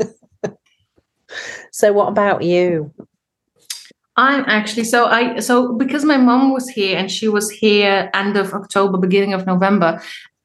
so, 1.72 1.92
what 1.92 2.08
about 2.08 2.42
you? 2.42 2.92
I'm 4.16 4.44
actually 4.46 4.84
so 4.84 5.06
I 5.06 5.40
so 5.40 5.72
because 5.74 6.04
my 6.04 6.16
mom 6.16 6.52
was 6.52 6.68
here 6.68 6.96
and 6.96 7.10
she 7.10 7.28
was 7.28 7.50
here 7.50 8.10
end 8.14 8.36
of 8.36 8.54
October, 8.54 8.98
beginning 8.98 9.34
of 9.34 9.46
November. 9.46 10.00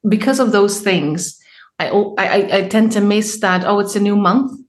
Because 0.08 0.40
of 0.40 0.52
those 0.52 0.80
things, 0.80 1.40
I 1.78 1.88
I, 1.88 2.48
I 2.58 2.68
tend 2.68 2.92
to 2.92 3.00
miss 3.00 3.40
that. 3.40 3.64
Oh, 3.64 3.78
it's 3.78 3.96
a 3.96 4.00
new 4.00 4.16
month. 4.16 4.60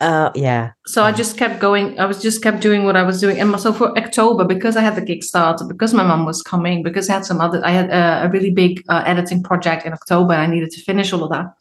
Uh, 0.00 0.30
yeah. 0.34 0.72
So 0.86 1.04
I 1.04 1.12
just 1.12 1.36
kept 1.36 1.60
going. 1.60 2.00
I 2.00 2.06
was 2.06 2.22
just 2.22 2.42
kept 2.42 2.60
doing 2.62 2.84
what 2.84 2.96
I 2.96 3.02
was 3.02 3.20
doing, 3.20 3.38
and 3.38 3.60
so 3.60 3.72
for 3.72 3.96
October, 3.98 4.44
because 4.44 4.76
I 4.76 4.80
had 4.80 4.96
the 4.96 5.02
Kickstarter, 5.02 5.68
because 5.68 5.92
my 5.92 6.02
mom 6.02 6.24
was 6.24 6.42
coming, 6.42 6.82
because 6.82 7.10
I 7.10 7.12
had 7.12 7.26
some 7.26 7.38
other, 7.38 7.60
I 7.62 7.70
had 7.70 7.90
a, 7.90 8.24
a 8.24 8.30
really 8.30 8.50
big 8.50 8.82
uh, 8.88 9.02
editing 9.04 9.42
project 9.42 9.84
in 9.84 9.92
October. 9.92 10.32
and 10.32 10.42
I 10.42 10.46
needed 10.46 10.70
to 10.70 10.80
finish 10.80 11.12
all 11.12 11.22
of 11.22 11.30
that 11.30 11.54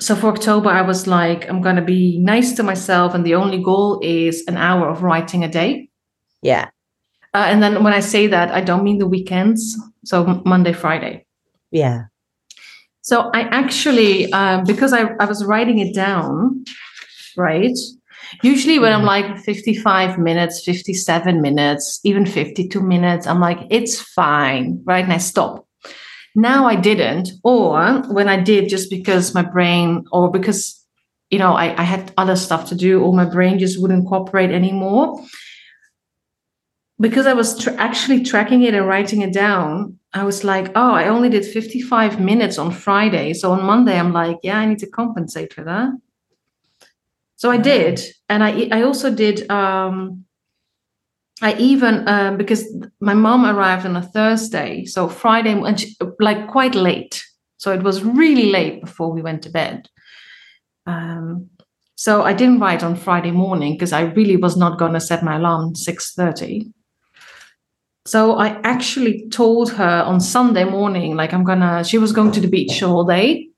so 0.00 0.14
for 0.14 0.28
October, 0.28 0.70
I 0.70 0.82
was 0.82 1.06
like, 1.06 1.48
I'm 1.48 1.60
going 1.60 1.76
to 1.76 1.82
be 1.82 2.18
nice 2.18 2.52
to 2.54 2.62
myself. 2.62 3.14
And 3.14 3.26
the 3.26 3.34
only 3.34 3.62
goal 3.62 4.00
is 4.02 4.44
an 4.46 4.56
hour 4.56 4.88
of 4.88 5.02
writing 5.02 5.42
a 5.42 5.48
day. 5.48 5.88
Yeah. 6.40 6.68
Uh, 7.34 7.46
and 7.48 7.62
then 7.62 7.82
when 7.82 7.92
I 7.92 8.00
say 8.00 8.26
that, 8.28 8.50
I 8.50 8.60
don't 8.60 8.84
mean 8.84 8.98
the 8.98 9.06
weekends. 9.06 9.76
So 10.04 10.42
Monday, 10.46 10.72
Friday. 10.72 11.26
Yeah. 11.70 12.04
So 13.02 13.30
I 13.34 13.42
actually, 13.42 14.32
uh, 14.32 14.62
because 14.64 14.92
I, 14.92 15.14
I 15.18 15.24
was 15.24 15.44
writing 15.44 15.78
it 15.78 15.94
down, 15.94 16.64
right? 17.36 17.76
Usually 18.42 18.78
when 18.78 18.92
I'm 18.92 19.04
like 19.04 19.38
55 19.38 20.18
minutes, 20.18 20.64
57 20.64 21.40
minutes, 21.40 22.00
even 22.04 22.26
52 22.26 22.80
minutes, 22.82 23.26
I'm 23.26 23.40
like, 23.40 23.58
it's 23.70 24.00
fine, 24.00 24.80
right? 24.84 25.04
And 25.04 25.12
I 25.12 25.18
stop. 25.18 25.67
Now 26.38 26.66
I 26.66 26.76
didn't, 26.76 27.30
or 27.42 28.02
when 28.02 28.28
I 28.28 28.40
did, 28.40 28.68
just 28.68 28.90
because 28.90 29.34
my 29.34 29.42
brain, 29.42 30.04
or 30.12 30.30
because 30.30 30.80
you 31.30 31.38
know 31.40 31.54
I, 31.54 31.74
I 31.76 31.82
had 31.82 32.12
other 32.16 32.36
stuff 32.36 32.68
to 32.68 32.76
do, 32.76 33.02
or 33.02 33.12
my 33.12 33.24
brain 33.24 33.58
just 33.58 33.82
wouldn't 33.82 34.06
cooperate 34.06 34.52
anymore. 34.52 35.20
Because 37.00 37.26
I 37.26 37.32
was 37.32 37.66
actually 37.66 38.22
tracking 38.22 38.62
it 38.62 38.72
and 38.72 38.86
writing 38.86 39.22
it 39.22 39.32
down, 39.32 39.98
I 40.12 40.22
was 40.22 40.44
like, 40.44 40.70
oh, 40.76 40.92
I 40.92 41.08
only 41.08 41.28
did 41.28 41.44
55 41.44 42.20
minutes 42.20 42.56
on 42.56 42.70
Friday. 42.70 43.34
So 43.34 43.50
on 43.50 43.64
Monday, 43.64 43.98
I'm 43.98 44.12
like, 44.12 44.38
yeah, 44.44 44.58
I 44.58 44.66
need 44.66 44.78
to 44.78 44.86
compensate 44.86 45.52
for 45.52 45.64
that. 45.64 45.90
So 47.34 47.50
I 47.50 47.56
did. 47.56 48.00
And 48.28 48.44
I, 48.44 48.68
I 48.70 48.82
also 48.82 49.12
did 49.12 49.50
um, 49.50 50.24
I 51.40 51.54
even 51.54 52.08
um, 52.08 52.36
because 52.36 52.64
my 53.00 53.14
mom 53.14 53.44
arrived 53.44 53.86
on 53.86 53.96
a 53.96 54.02
Thursday, 54.02 54.84
so 54.84 55.08
Friday, 55.08 55.52
and 55.52 55.78
she, 55.78 55.96
like 56.18 56.48
quite 56.48 56.74
late. 56.74 57.22
So 57.58 57.72
it 57.72 57.82
was 57.82 58.02
really 58.02 58.50
late 58.50 58.80
before 58.80 59.12
we 59.12 59.22
went 59.22 59.42
to 59.42 59.50
bed. 59.50 59.88
Um, 60.86 61.50
so 61.96 62.22
I 62.22 62.32
didn't 62.32 62.60
write 62.60 62.82
on 62.82 62.96
Friday 62.96 63.30
morning 63.30 63.74
because 63.74 63.92
I 63.92 64.02
really 64.02 64.36
was 64.36 64.56
not 64.56 64.78
going 64.78 64.92
to 64.94 65.00
set 65.00 65.22
my 65.22 65.36
alarm 65.36 65.74
six 65.74 66.12
thirty. 66.14 66.72
So 68.04 68.36
I 68.38 68.58
actually 68.64 69.28
told 69.28 69.70
her 69.72 70.02
on 70.06 70.20
Sunday 70.20 70.64
morning, 70.64 71.14
like 71.14 71.32
I'm 71.32 71.44
gonna. 71.44 71.84
She 71.84 71.98
was 71.98 72.12
going 72.12 72.32
to 72.32 72.40
the 72.40 72.48
beach 72.48 72.82
all 72.82 73.04
day, 73.04 73.48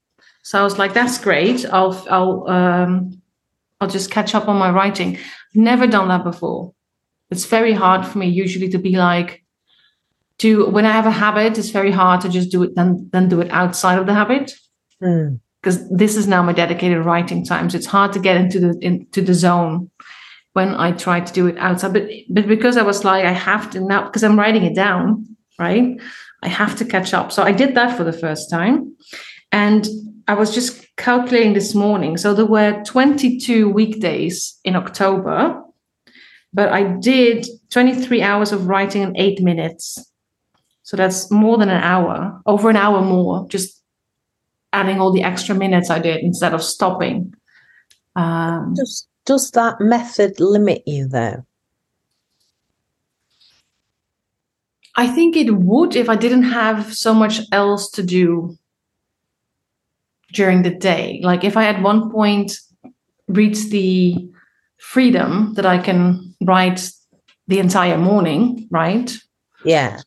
so 0.42 0.60
I 0.60 0.64
was 0.64 0.78
like, 0.78 0.92
"That's 0.92 1.18
great. 1.18 1.64
I'll 1.72 2.06
I'll 2.10 2.48
um, 2.48 3.22
I'll 3.80 3.88
just 3.88 4.10
catch 4.10 4.34
up 4.34 4.48
on 4.48 4.56
my 4.56 4.70
writing." 4.70 5.18
Never 5.54 5.86
done 5.86 6.08
that 6.08 6.24
before 6.24 6.74
it's 7.30 7.44
very 7.44 7.72
hard 7.72 8.06
for 8.06 8.18
me 8.18 8.28
usually 8.28 8.68
to 8.68 8.78
be 8.78 8.96
like 8.96 9.44
to 10.38 10.66
when 10.70 10.86
I 10.86 10.92
have 10.92 11.06
a 11.06 11.10
habit, 11.10 11.58
it's 11.58 11.70
very 11.70 11.90
hard 11.90 12.22
to 12.22 12.28
just 12.28 12.50
do 12.50 12.62
it 12.62 12.74
then 12.74 13.08
then 13.12 13.28
do 13.28 13.40
it 13.40 13.50
outside 13.50 13.98
of 13.98 14.06
the 14.06 14.14
habit. 14.14 14.52
Mm. 15.02 15.40
because 15.62 15.88
this 15.88 16.14
is 16.16 16.26
now 16.26 16.42
my 16.42 16.52
dedicated 16.52 17.04
writing 17.04 17.44
time. 17.44 17.70
So 17.70 17.78
it's 17.78 17.86
hard 17.86 18.12
to 18.12 18.18
get 18.18 18.36
into 18.36 18.60
the 18.60 18.78
into 18.80 19.22
the 19.22 19.34
zone 19.34 19.90
when 20.52 20.74
I 20.74 20.92
try 20.92 21.20
to 21.20 21.32
do 21.32 21.46
it 21.46 21.56
outside. 21.58 21.92
But 21.92 22.08
but 22.28 22.48
because 22.48 22.76
I 22.76 22.82
was 22.82 23.04
like, 23.04 23.24
I 23.24 23.32
have 23.32 23.70
to 23.70 23.80
now 23.80 24.04
because 24.04 24.24
I'm 24.24 24.38
writing 24.38 24.64
it 24.64 24.74
down, 24.74 25.36
right? 25.58 26.00
I 26.42 26.48
have 26.48 26.76
to 26.76 26.84
catch 26.84 27.12
up. 27.12 27.32
So 27.32 27.42
I 27.42 27.52
did 27.52 27.74
that 27.74 27.96
for 27.96 28.04
the 28.04 28.12
first 28.12 28.50
time. 28.50 28.96
And 29.52 29.86
I 30.26 30.34
was 30.34 30.54
just 30.54 30.86
calculating 30.96 31.54
this 31.54 31.74
morning. 31.74 32.16
So 32.16 32.34
there 32.34 32.46
were 32.46 32.82
22 32.84 33.68
weekdays 33.68 34.58
in 34.64 34.76
October, 34.76 35.60
but 36.52 36.70
I 36.70 36.82
did 36.82 37.46
23 37.70 38.22
hours 38.22 38.52
of 38.52 38.66
writing 38.66 39.02
in 39.02 39.16
eight 39.16 39.40
minutes. 39.40 39.98
So 40.82 40.96
that's 40.96 41.30
more 41.30 41.56
than 41.56 41.68
an 41.68 41.82
hour, 41.82 42.40
over 42.46 42.68
an 42.68 42.76
hour 42.76 43.00
more, 43.00 43.46
just 43.48 43.80
adding 44.72 45.00
all 45.00 45.12
the 45.12 45.22
extra 45.22 45.54
minutes 45.54 45.90
I 45.90 45.98
did 45.98 46.22
instead 46.22 46.52
of 46.52 46.62
stopping. 46.62 47.34
Um, 48.16 48.74
Does, 48.74 49.06
does 49.24 49.50
that 49.52 49.80
method 49.80 50.40
limit 50.40 50.82
you 50.86 51.06
though? 51.06 51.44
I 54.96 55.06
think 55.06 55.36
it 55.36 55.52
would 55.52 55.94
if 55.94 56.08
I 56.08 56.16
didn't 56.16 56.42
have 56.42 56.92
so 56.94 57.14
much 57.14 57.40
else 57.52 57.90
to 57.92 58.02
do 58.02 58.58
during 60.32 60.62
the 60.62 60.70
day. 60.70 61.20
Like 61.22 61.44
if 61.44 61.56
I 61.56 61.66
at 61.66 61.82
one 61.82 62.10
point 62.10 62.58
reached 63.28 63.70
the 63.70 64.30
freedom 64.80 65.54
that 65.54 65.66
I 65.66 65.78
can 65.78 66.34
write 66.40 66.90
the 67.48 67.58
entire 67.58 67.98
morning, 67.98 68.68
right? 68.70 69.16
Yeah. 69.64 70.00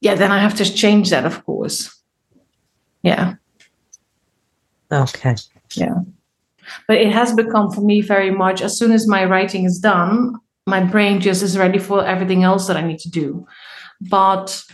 Yeah, 0.00 0.14
then 0.14 0.32
I 0.32 0.38
have 0.38 0.56
to 0.56 0.64
change 0.64 1.10
that, 1.10 1.24
of 1.24 1.44
course. 1.44 1.94
Yeah. 3.02 3.34
Okay. 4.90 5.36
Yeah. 5.74 6.00
But 6.86 6.98
it 6.98 7.12
has 7.12 7.34
become 7.34 7.70
for 7.70 7.80
me 7.80 8.00
very 8.00 8.30
much 8.30 8.62
as 8.62 8.78
soon 8.78 8.92
as 8.92 9.06
my 9.06 9.24
writing 9.24 9.64
is 9.64 9.78
done, 9.78 10.34
my 10.66 10.80
brain 10.82 11.20
just 11.20 11.42
is 11.42 11.58
ready 11.58 11.78
for 11.78 12.04
everything 12.04 12.44
else 12.44 12.66
that 12.66 12.76
I 12.76 12.82
need 12.82 13.00
to 13.00 13.10
do. 13.10 13.46
But 14.00 14.64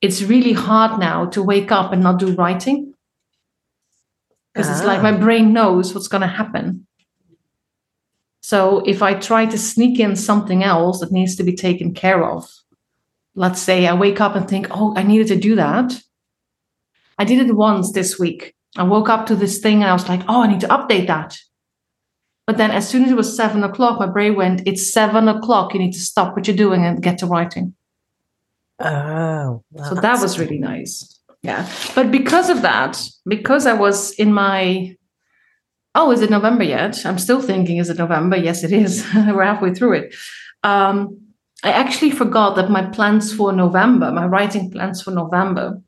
it's 0.00 0.22
really 0.22 0.52
hard 0.52 0.98
now 0.98 1.26
to 1.26 1.42
wake 1.42 1.70
up 1.72 1.92
and 1.92 2.02
not 2.02 2.18
do 2.18 2.34
writing 2.34 2.94
because 4.52 4.70
it's 4.70 4.84
like 4.84 5.00
Ah. 5.00 5.10
my 5.10 5.12
brain 5.12 5.52
knows 5.52 5.94
what's 5.94 6.08
going 6.08 6.22
to 6.22 6.26
happen. 6.26 6.86
So 8.48 8.80
if 8.86 9.02
I 9.02 9.12
try 9.12 9.44
to 9.44 9.58
sneak 9.58 10.00
in 10.00 10.16
something 10.16 10.64
else 10.64 11.00
that 11.00 11.12
needs 11.12 11.36
to 11.36 11.42
be 11.42 11.54
taken 11.54 11.92
care 11.92 12.24
of, 12.24 12.48
let's 13.34 13.60
say 13.60 13.86
I 13.86 13.92
wake 13.92 14.22
up 14.22 14.36
and 14.36 14.48
think, 14.48 14.68
oh, 14.70 14.94
I 14.96 15.02
needed 15.02 15.28
to 15.28 15.36
do 15.36 15.56
that. 15.56 15.92
I 17.18 17.26
did 17.26 17.46
it 17.46 17.54
once 17.54 17.92
this 17.92 18.18
week. 18.18 18.54
I 18.74 18.84
woke 18.84 19.10
up 19.10 19.26
to 19.26 19.36
this 19.36 19.58
thing 19.58 19.82
and 19.82 19.90
I 19.90 19.92
was 19.92 20.08
like, 20.08 20.22
oh, 20.30 20.44
I 20.44 20.46
need 20.46 20.60
to 20.60 20.68
update 20.68 21.08
that. 21.08 21.36
But 22.46 22.56
then 22.56 22.70
as 22.70 22.88
soon 22.88 23.04
as 23.04 23.10
it 23.10 23.18
was 23.18 23.36
seven 23.36 23.62
o'clock, 23.64 24.00
my 24.00 24.06
brain 24.06 24.34
went, 24.34 24.66
it's 24.66 24.90
seven 24.94 25.28
o'clock. 25.28 25.74
You 25.74 25.80
need 25.80 25.92
to 25.92 26.00
stop 26.00 26.34
what 26.34 26.46
you're 26.46 26.56
doing 26.56 26.86
and 26.86 27.02
get 27.02 27.18
to 27.18 27.26
writing. 27.26 27.74
Oh. 28.78 29.62
So 29.88 29.94
that 29.94 30.22
was 30.22 30.38
really 30.38 30.58
nice. 30.58 31.20
Yeah. 31.42 31.68
But 31.94 32.10
because 32.10 32.48
of 32.48 32.62
that, 32.62 32.98
because 33.26 33.66
I 33.66 33.74
was 33.74 34.12
in 34.12 34.32
my, 34.32 34.96
oh, 35.98 36.12
is 36.12 36.22
it 36.22 36.30
November 36.30 36.62
yet? 36.62 37.04
I'm 37.04 37.18
still 37.18 37.42
thinking, 37.42 37.78
is 37.78 37.90
it 37.90 37.98
November? 37.98 38.36
Yes, 38.36 38.62
it 38.62 38.72
is. 38.72 39.04
We're 39.14 39.42
halfway 39.42 39.74
through 39.74 39.94
it. 39.94 40.14
Um, 40.62 41.20
I 41.64 41.72
actually 41.72 42.12
forgot 42.12 42.54
that 42.54 42.70
my 42.70 42.84
plans 42.86 43.34
for 43.34 43.52
November, 43.52 44.12
my 44.12 44.26
writing 44.26 44.70
plans 44.70 45.02
for 45.02 45.10
November, 45.10 45.82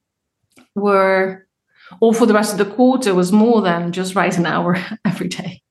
were, 0.75 1.47
or 2.01 2.13
for 2.13 2.27
the 2.27 2.35
rest 2.35 2.53
of 2.53 2.59
the 2.59 2.75
quarter, 2.75 3.15
was 3.15 3.31
more 3.31 3.63
than 3.63 3.93
just 3.93 4.17
write 4.17 4.37
an 4.37 4.47
hour 4.47 4.77
every 5.05 5.29
day. 5.29 5.63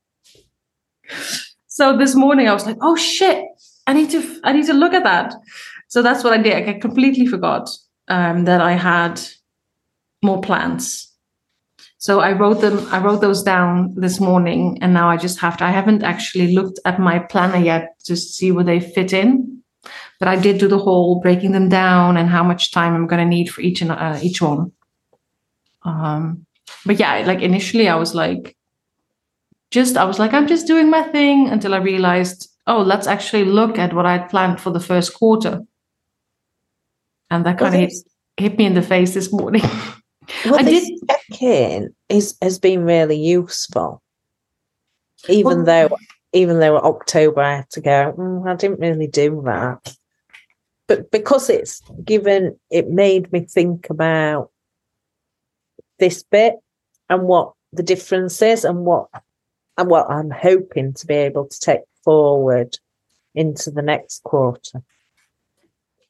So 1.68 1.98
this 1.98 2.16
morning 2.16 2.48
I 2.48 2.54
was 2.54 2.66
like, 2.66 2.78
oh 2.82 2.96
shit, 2.96 3.44
I 3.88 3.94
need 3.94 4.10
to, 4.12 4.40
I 4.46 4.54
need 4.54 4.68
to 4.68 4.74
look 4.74 4.94
at 4.94 5.04
that. 5.04 5.34
So 5.90 6.02
that's 6.02 6.24
what 6.24 6.34
I 6.34 6.42
did. 6.42 6.70
I 6.70 6.80
completely 6.80 7.26
forgot 7.26 7.70
um, 8.08 8.46
that 8.46 8.62
I 8.62 8.74
had 8.74 9.20
more 10.24 10.40
plans. 10.40 11.09
So 12.00 12.22
I 12.22 12.32
wrote 12.32 12.62
them. 12.62 12.88
I 12.92 13.00
wrote 13.00 13.20
those 13.20 13.44
down 13.44 13.94
this 13.96 14.22
morning, 14.22 14.80
and 14.82 14.94
now 14.94 15.10
I 15.10 15.18
just 15.18 15.38
have 15.40 15.58
to. 15.58 15.66
I 15.66 15.72
haven't 15.72 16.02
actually 16.02 16.54
looked 16.54 16.80
at 16.86 16.98
my 16.98 17.20
planner 17.20 17.58
yet 17.58 18.00
to 18.06 18.16
see 18.16 18.54
where 18.54 18.64
they 18.64 18.80
fit 18.80 19.12
in, 19.12 19.62
but 20.18 20.30
I 20.30 20.38
did 20.38 20.60
do 20.60 20.70
the 20.70 20.78
whole 20.78 21.20
breaking 21.20 21.52
them 21.52 21.68
down 21.68 22.16
and 22.16 22.30
how 22.30 22.42
much 22.42 22.72
time 22.72 22.96
I'm 22.96 23.06
going 23.06 23.20
to 23.20 23.26
need 23.26 23.50
for 23.50 23.60
each 23.60 23.82
and 23.82 23.92
uh, 23.92 24.18
each 24.22 24.42
one. 24.42 24.72
Um, 25.84 26.46
but 26.86 27.00
yeah, 27.00 27.18
like 27.26 27.42
initially 27.42 27.90
I 27.90 27.96
was 27.96 28.16
like, 28.16 28.56
just 29.70 29.98
I 29.98 30.06
was 30.06 30.20
like, 30.20 30.34
I'm 30.34 30.48
just 30.48 30.68
doing 30.68 30.90
my 30.90 31.04
thing 31.04 31.50
until 31.50 31.74
I 31.74 31.80
realized, 31.80 32.50
oh, 32.66 32.82
let's 32.82 33.08
actually 33.08 33.44
look 33.44 33.78
at 33.78 33.94
what 33.94 34.06
I 34.06 34.14
had 34.14 34.30
planned 34.30 34.62
for 34.62 34.70
the 34.72 34.80
first 34.80 35.14
quarter. 35.14 35.64
And 37.30 37.46
that 37.46 37.60
kind 37.60 37.76
of 37.76 37.82
hit, 37.82 37.94
hit 38.38 38.58
me 38.58 38.66
in 38.66 38.74
the 38.74 38.82
face 38.82 39.14
this 39.14 39.34
morning. 39.34 39.64
Well, 40.46 40.60
I 40.60 40.64
this 40.64 40.88
did- 40.88 41.00
check-in 41.10 41.96
is 42.10 42.38
has 42.42 42.60
been 42.60 42.84
really 42.86 43.18
useful. 43.18 44.02
Even 45.28 45.66
Well- 45.66 45.90
though, 45.90 45.98
even 46.34 46.60
though 46.60 46.78
October 46.78 47.42
I 47.42 47.56
had 47.58 47.70
to 47.72 47.82
go, 47.82 48.14
"Mm, 48.18 48.48
I 48.50 48.56
didn't 48.56 48.80
really 48.80 49.08
do 49.08 49.42
that. 49.46 49.96
But 50.88 51.12
because 51.12 51.50
it's 51.50 51.82
given, 52.04 52.60
it 52.70 52.90
made 52.90 53.32
me 53.32 53.42
think 53.42 53.90
about 53.90 54.52
this 56.00 56.24
bit 56.24 56.56
and 57.10 57.24
what 57.24 57.54
the 57.74 57.84
difference 57.84 58.42
is 58.42 58.66
and 58.66 58.86
what 58.86 59.08
and 59.78 59.90
what 59.90 60.10
I'm 60.10 60.30
hoping 60.32 60.94
to 60.94 61.06
be 61.08 61.14
able 61.14 61.46
to 61.48 61.60
take 61.60 61.82
forward 62.04 62.78
into 63.36 63.72
the 63.72 63.82
next 63.82 64.24
quarter. 64.24 64.84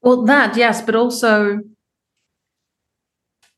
Well, 0.02 0.24
that, 0.24 0.56
yes, 0.56 0.82
but 0.82 0.96
also 0.96 1.60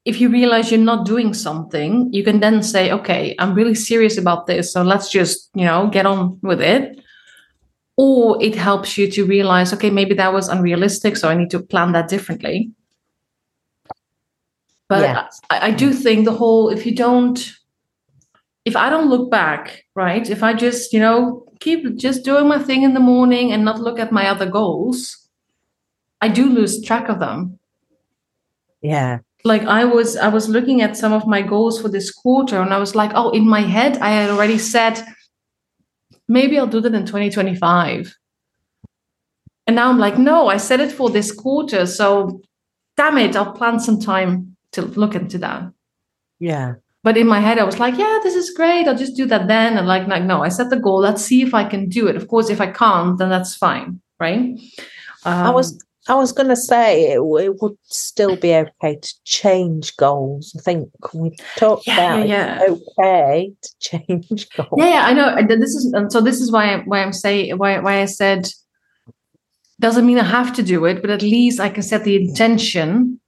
if 0.03 0.19
you 0.19 0.29
realize 0.29 0.71
you're 0.71 0.79
not 0.79 1.05
doing 1.05 1.33
something, 1.33 2.11
you 2.11 2.23
can 2.23 2.39
then 2.39 2.63
say, 2.63 2.91
okay, 2.91 3.35
I'm 3.37 3.53
really 3.53 3.75
serious 3.75 4.17
about 4.17 4.47
this. 4.47 4.73
So 4.73 4.81
let's 4.81 5.09
just, 5.09 5.49
you 5.53 5.65
know, 5.65 5.87
get 5.87 6.05
on 6.05 6.39
with 6.41 6.61
it. 6.61 6.99
Or 7.97 8.41
it 8.41 8.55
helps 8.55 8.97
you 8.97 9.11
to 9.11 9.25
realize, 9.25 9.73
okay, 9.73 9.91
maybe 9.91 10.15
that 10.15 10.33
was 10.33 10.47
unrealistic. 10.47 11.17
So 11.17 11.29
I 11.29 11.35
need 11.35 11.51
to 11.51 11.59
plan 11.59 11.91
that 11.91 12.07
differently. 12.07 12.71
But. 14.89 15.29
I, 15.49 15.67
I 15.67 15.71
do 15.71 15.93
think 15.93 16.25
the 16.25 16.33
whole, 16.33 16.69
if 16.69 16.85
you 16.85 16.95
don't, 16.95 17.53
if 18.65 18.75
I 18.75 18.89
don't 18.89 19.09
look 19.09 19.29
back, 19.29 19.85
right, 19.95 20.27
if 20.27 20.41
I 20.41 20.53
just, 20.53 20.93
you 20.93 20.99
know, 20.99 21.45
keep 21.59 21.95
just 21.95 22.23
doing 22.23 22.47
my 22.47 22.57
thing 22.57 22.81
in 22.81 22.95
the 22.95 22.99
morning 22.99 23.51
and 23.51 23.63
not 23.63 23.79
look 23.79 23.99
at 23.99 24.11
my 24.11 24.27
other 24.27 24.49
goals, 24.49 25.29
I 26.21 26.27
do 26.27 26.49
lose 26.49 26.83
track 26.83 27.07
of 27.07 27.19
them. 27.19 27.59
Yeah. 28.81 29.19
Like 29.43 29.63
I 29.63 29.85
was 29.85 30.17
I 30.17 30.27
was 30.27 30.49
looking 30.49 30.81
at 30.81 30.97
some 30.97 31.13
of 31.13 31.25
my 31.27 31.41
goals 31.41 31.81
for 31.81 31.89
this 31.89 32.11
quarter 32.11 32.61
and 32.61 32.73
I 32.73 32.77
was 32.77 32.95
like, 32.95 33.11
oh, 33.15 33.31
in 33.31 33.47
my 33.47 33.61
head 33.61 33.97
I 33.97 34.09
had 34.11 34.29
already 34.29 34.57
said 34.57 35.03
maybe 36.27 36.57
I'll 36.57 36.67
do 36.67 36.79
that 36.81 36.93
in 36.93 37.05
2025. 37.05 38.15
And 39.67 39.75
now 39.75 39.89
I'm 39.89 39.99
like, 39.99 40.17
no, 40.17 40.47
I 40.47 40.57
said 40.57 40.79
it 40.79 40.91
for 40.91 41.09
this 41.09 41.31
quarter, 41.31 41.85
so 41.85 42.41
damn 42.97 43.17
it, 43.17 43.35
I'll 43.35 43.51
plan 43.53 43.79
some 43.79 43.99
time 43.99 44.55
to 44.71 44.81
look 44.81 45.15
into 45.15 45.37
that. 45.39 45.71
Yeah. 46.39 46.75
But 47.03 47.17
in 47.17 47.27
my 47.27 47.39
head, 47.39 47.57
I 47.57 47.63
was 47.63 47.79
like, 47.79 47.97
yeah, 47.97 48.19
this 48.21 48.35
is 48.35 48.51
great. 48.51 48.87
I'll 48.87 48.97
just 48.97 49.15
do 49.15 49.25
that 49.25 49.47
then. 49.47 49.77
And 49.77 49.87
like, 49.87 50.07
like, 50.07 50.23
no, 50.23 50.43
I 50.43 50.49
set 50.49 50.69
the 50.69 50.77
goal. 50.79 50.99
Let's 50.99 51.23
see 51.23 51.41
if 51.41 51.53
I 51.53 51.63
can 51.63 51.89
do 51.89 52.07
it. 52.07 52.15
Of 52.15 52.27
course, 52.27 52.49
if 52.49 52.61
I 52.61 52.67
can't, 52.67 53.17
then 53.17 53.29
that's 53.29 53.55
fine, 53.55 54.01
right? 54.19 54.59
I 55.25 55.47
Um, 55.47 55.53
was 55.55 55.83
I 56.07 56.15
was 56.15 56.31
going 56.31 56.49
to 56.49 56.55
say 56.55 57.11
it, 57.11 57.19
it 57.19 57.61
would 57.61 57.77
still 57.83 58.35
be 58.35 58.53
okay 58.55 58.95
to 58.99 59.13
change 59.23 59.95
goals. 59.97 60.55
I 60.57 60.61
think 60.61 60.89
we 61.13 61.37
talked 61.57 61.85
Yeah, 61.87 61.93
about 62.17 62.27
yeah, 62.27 62.59
it's 62.63 62.81
okay 62.97 63.53
to 63.61 63.69
change 63.79 64.49
goals. 64.55 64.69
yeah, 64.77 64.87
yeah, 64.89 65.05
I 65.05 65.13
know. 65.13 65.35
This 65.47 65.75
is 65.75 65.93
and 65.93 66.11
so. 66.11 66.19
This 66.21 66.41
is 66.41 66.51
why 66.51 66.73
I, 66.73 66.77
why 66.85 67.03
I'm 67.03 67.13
saying 67.13 67.57
why 67.57 67.79
why 67.79 68.01
I 68.01 68.05
said 68.05 68.47
doesn't 69.79 70.05
mean 70.05 70.19
I 70.19 70.23
have 70.23 70.53
to 70.55 70.63
do 70.63 70.85
it, 70.85 71.01
but 71.01 71.09
at 71.11 71.21
least 71.21 71.59
I 71.59 71.69
can 71.69 71.83
set 71.83 72.03
the 72.03 72.15
intention 72.15 73.19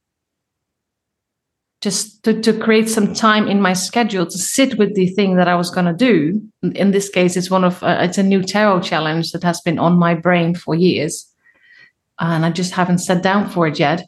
just 1.81 2.23
to, 2.23 2.39
to 2.41 2.53
create 2.57 2.87
some 2.89 3.13
time 3.13 3.47
in 3.47 3.59
my 3.61 3.73
schedule 3.73 4.25
to 4.25 4.37
sit 4.37 4.77
with 4.77 4.95
the 4.95 5.07
thing 5.09 5.35
that 5.35 5.47
I 5.49 5.55
was 5.55 5.69
going 5.69 5.85
to 5.85 5.93
do. 5.93 6.41
In- 6.61 6.75
In 6.75 6.91
this 6.91 7.09
case, 7.09 7.35
it's 7.37 7.51
one 7.51 7.63
of 7.63 7.83
uh, 7.83 7.97
it's 8.01 8.17
a 8.17 8.23
new 8.23 8.41
tarot 8.41 8.81
challenge 8.81 9.31
that 9.31 9.43
has 9.43 9.61
been 9.61 9.77
on 9.79 9.97
my 9.99 10.13
brain 10.15 10.55
for 10.55 10.75
years, 10.75 11.27
and 12.19 12.45
I 12.45 12.51
just 12.51 12.73
haven't 12.73 12.99
sat 12.99 13.21
down 13.23 13.49
for 13.49 13.67
it 13.67 13.79
yet. 13.79 14.07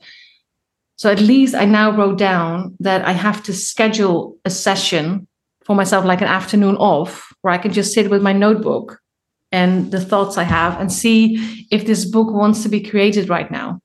So 0.97 1.11
at 1.11 1.19
least 1.19 1.55
I 1.55 1.65
now 1.65 1.91
wrote 1.95 2.17
down 2.17 2.75
that 2.79 3.05
I 3.05 3.11
have 3.11 3.43
to 3.43 3.53
schedule 3.53 4.37
a 4.45 4.49
session 4.49 5.27
for 5.65 5.75
myself, 5.75 6.05
like 6.05 6.21
an 6.21 6.27
afternoon 6.27 6.77
off, 6.77 7.33
where 7.41 7.53
I 7.53 7.57
can 7.57 7.73
just 7.73 7.93
sit 7.93 8.09
with 8.09 8.21
my 8.21 8.33
notebook 8.33 8.99
and 9.51 9.91
the 9.91 9.99
thoughts 9.99 10.37
I 10.37 10.43
have 10.43 10.79
and 10.79 10.91
see 10.91 11.67
if 11.71 11.85
this 11.85 12.05
book 12.05 12.31
wants 12.31 12.63
to 12.63 12.69
be 12.69 12.81
created 12.81 13.29
right 13.29 13.49
now. 13.51 13.79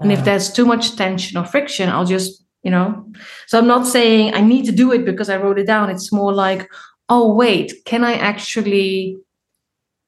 And 0.00 0.10
if 0.12 0.20
Ah. 0.20 0.24
there's 0.24 0.52
too 0.52 0.64
much 0.64 0.96
tension 0.96 1.36
or 1.38 1.44
friction, 1.44 1.88
I'll 1.88 2.06
just 2.06 2.42
you 2.62 2.70
know 2.70 3.04
so 3.48 3.58
i'm 3.58 3.66
not 3.66 3.86
saying 3.88 4.32
i 4.34 4.40
need 4.40 4.64
to 4.64 4.70
do 4.70 4.92
it 4.92 5.04
because 5.04 5.28
i 5.28 5.36
wrote 5.36 5.58
it 5.58 5.66
down 5.66 5.90
it's 5.90 6.12
more 6.12 6.32
like 6.32 6.70
oh 7.08 7.34
wait 7.34 7.72
can 7.84 8.04
i 8.04 8.14
actually 8.14 9.16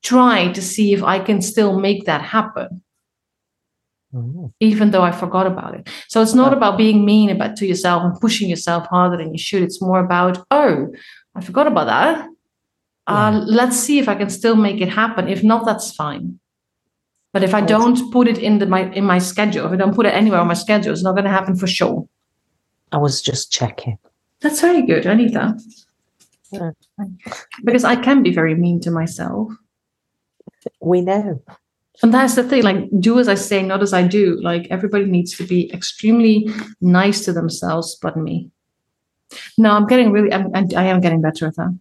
try 0.05 0.53
to 0.53 0.63
see 0.63 0.93
if 0.93 1.03
i 1.03 1.19
can 1.19 1.43
still 1.43 1.81
make 1.81 2.05
that 2.05 2.23
happen 2.23 2.81
Oh, 4.17 4.53
even 4.61 4.91
though 4.93 5.03
i 5.03 5.11
forgot 5.11 5.47
about 5.47 5.75
it 5.75 5.89
so 6.09 6.23
it's 6.23 6.35
not 6.35 6.53
about 6.53 6.79
being 6.79 7.05
mean 7.05 7.31
about 7.31 7.57
to 7.57 7.67
yourself 7.67 8.03
and 8.05 8.21
pushing 8.21 8.49
yourself 8.49 8.87
harder 8.87 9.17
than 9.17 9.33
you 9.33 9.39
should 9.39 9.63
it's 9.63 9.83
more 9.83 9.99
about 9.99 10.45
oh 10.53 10.89
i 11.35 11.41
forgot 11.41 11.67
about 11.67 11.87
that 11.87 12.29
uh, 13.09 13.31
Yeah. 13.33 13.45
let's 13.47 13.77
see 13.77 13.99
if 13.99 14.09
i 14.09 14.15
can 14.15 14.31
still 14.31 14.55
make 14.55 14.81
it 14.81 14.89
happen 14.89 15.29
if 15.29 15.43
not 15.43 15.67
that's 15.67 15.93
fine 15.95 16.39
but 17.33 17.43
if 17.43 17.55
i 17.55 17.61
don't 17.61 18.13
put 18.13 18.29
it 18.29 18.39
in 18.39 18.59
the 18.61 18.67
my 18.67 18.83
in 18.93 19.05
my 19.05 19.19
schedule 19.19 19.67
if 19.67 19.73
i 19.73 19.77
don't 19.77 19.97
put 19.97 20.07
it 20.07 20.15
anywhere 20.15 20.39
on 20.41 20.47
my 20.47 20.55
schedule 20.55 20.93
it's 20.93 21.03
not 21.03 21.13
going 21.17 21.25
to 21.25 21.31
happen 21.39 21.57
for 21.57 21.67
sure 21.67 22.07
I 22.93 22.99
was 22.99 23.21
just 23.21 23.51
checking. 23.51 23.99
That's 24.41 24.61
very 24.61 24.83
good. 24.83 25.05
I 25.09 25.15
need 25.15 25.33
that. 25.33 25.61
Yeah. 26.53 26.71
Because 27.65 27.83
I 27.83 27.97
can 27.97 28.23
be 28.23 28.33
very 28.33 28.55
mean 28.55 28.79
to 28.83 28.91
myself. 28.93 29.51
We 30.81 31.01
know. 31.01 31.43
And 32.03 32.13
that's 32.13 32.35
the 32.35 32.43
thing, 32.43 32.63
like 32.63 32.89
do 32.99 33.19
as 33.19 33.29
I 33.29 33.35
say, 33.35 33.63
not 33.63 33.83
as 33.83 33.93
I 33.93 34.07
do. 34.07 34.41
Like 34.43 34.67
everybody 34.71 35.05
needs 35.07 35.37
to 35.37 35.47
be 35.47 35.73
extremely 35.73 36.49
nice 36.81 37.25
to 37.25 37.33
themselves, 37.33 37.97
but 38.03 38.17
me. 38.17 38.51
No, 39.57 39.71
I'm 39.71 39.87
getting 39.87 40.13
really, 40.13 40.33
I'm, 40.33 40.51
I 40.55 40.85
am 40.85 41.01
getting 41.01 41.23
better 41.23 41.47
at 41.47 41.57
that. 41.57 41.79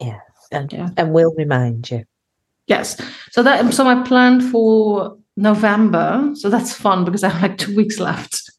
Yeah. 0.00 0.20
And, 0.50 0.72
Yeah. 0.72 0.90
and 0.96 1.12
we'll 1.12 1.34
remind 1.34 1.90
you. 1.90 2.04
Yes. 2.66 3.00
So 3.30 3.42
that, 3.42 3.72
so 3.74 3.84
my 3.84 4.02
plan 4.02 4.40
for 4.40 5.18
November, 5.36 6.30
so 6.34 6.48
that's 6.48 6.72
fun 6.74 7.04
because 7.04 7.22
I 7.24 7.28
have 7.28 7.42
like 7.42 7.58
two 7.58 7.76
weeks 7.76 7.98
left. 7.98 8.50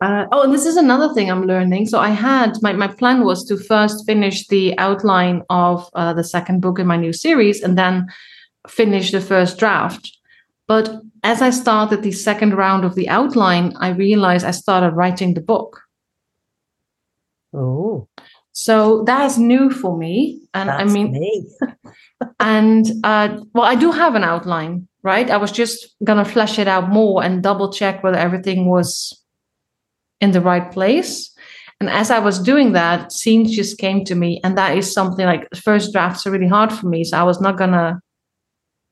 Uh, 0.00 0.26
oh, 0.32 0.42
and 0.42 0.52
this 0.52 0.66
is 0.66 0.76
another 0.76 1.14
thing 1.14 1.30
I'm 1.30 1.46
learning. 1.46 1.86
So 1.86 2.00
I 2.00 2.08
had 2.10 2.60
my, 2.60 2.72
my 2.72 2.88
plan 2.88 3.24
was 3.24 3.44
to 3.44 3.56
first 3.56 4.04
finish 4.04 4.46
the 4.48 4.76
outline 4.78 5.42
of 5.48 5.88
uh, 5.94 6.12
the 6.12 6.24
second 6.24 6.60
book 6.60 6.78
in 6.78 6.86
my 6.86 6.96
new 6.96 7.12
series 7.12 7.62
and 7.62 7.78
then 7.78 8.08
finish 8.68 9.10
the 9.10 9.20
first 9.20 9.58
draft. 9.58 10.16
But 10.68 11.02
as 11.22 11.42
I 11.42 11.50
started 11.50 12.02
the 12.02 12.12
second 12.12 12.54
round 12.54 12.84
of 12.84 12.94
the 12.94 13.08
outline, 13.08 13.74
I 13.76 13.90
realized 13.90 14.44
I 14.44 14.52
started 14.52 14.96
writing 14.96 15.34
the 15.34 15.40
book. 15.40 15.80
Oh, 17.54 18.08
So 18.52 19.02
that 19.04 19.26
is 19.26 19.38
new 19.38 19.70
for 19.70 19.96
me. 19.96 20.40
And 20.54 20.68
that's 20.68 20.82
I 20.82 20.84
mean, 20.84 21.12
me. 21.12 21.46
and 22.40 22.86
uh, 23.04 23.40
well, 23.54 23.64
I 23.64 23.74
do 23.74 23.90
have 23.90 24.14
an 24.14 24.24
outline, 24.24 24.88
right? 25.02 25.30
I 25.30 25.36
was 25.36 25.52
just 25.52 25.94
gonna 26.04 26.24
flesh 26.24 26.58
it 26.58 26.68
out 26.68 26.88
more 26.88 27.22
and 27.22 27.42
double 27.42 27.72
check 27.72 28.02
whether 28.02 28.18
everything 28.18 28.66
was 28.66 29.22
in 30.20 30.30
the 30.30 30.40
right 30.40 30.70
place. 30.70 31.30
And 31.80 31.90
as 31.90 32.10
I 32.10 32.20
was 32.20 32.38
doing 32.38 32.72
that, 32.72 33.10
scenes 33.10 33.56
just 33.56 33.76
came 33.76 34.04
to 34.04 34.14
me, 34.14 34.40
and 34.44 34.56
that 34.56 34.78
is 34.78 34.92
something 34.92 35.26
like 35.26 35.48
first 35.56 35.92
drafts 35.92 36.26
are 36.26 36.30
really 36.30 36.46
hard 36.46 36.72
for 36.72 36.86
me. 36.86 37.02
So 37.02 37.18
I 37.18 37.24
was 37.24 37.40
not 37.40 37.58
gonna 37.58 38.00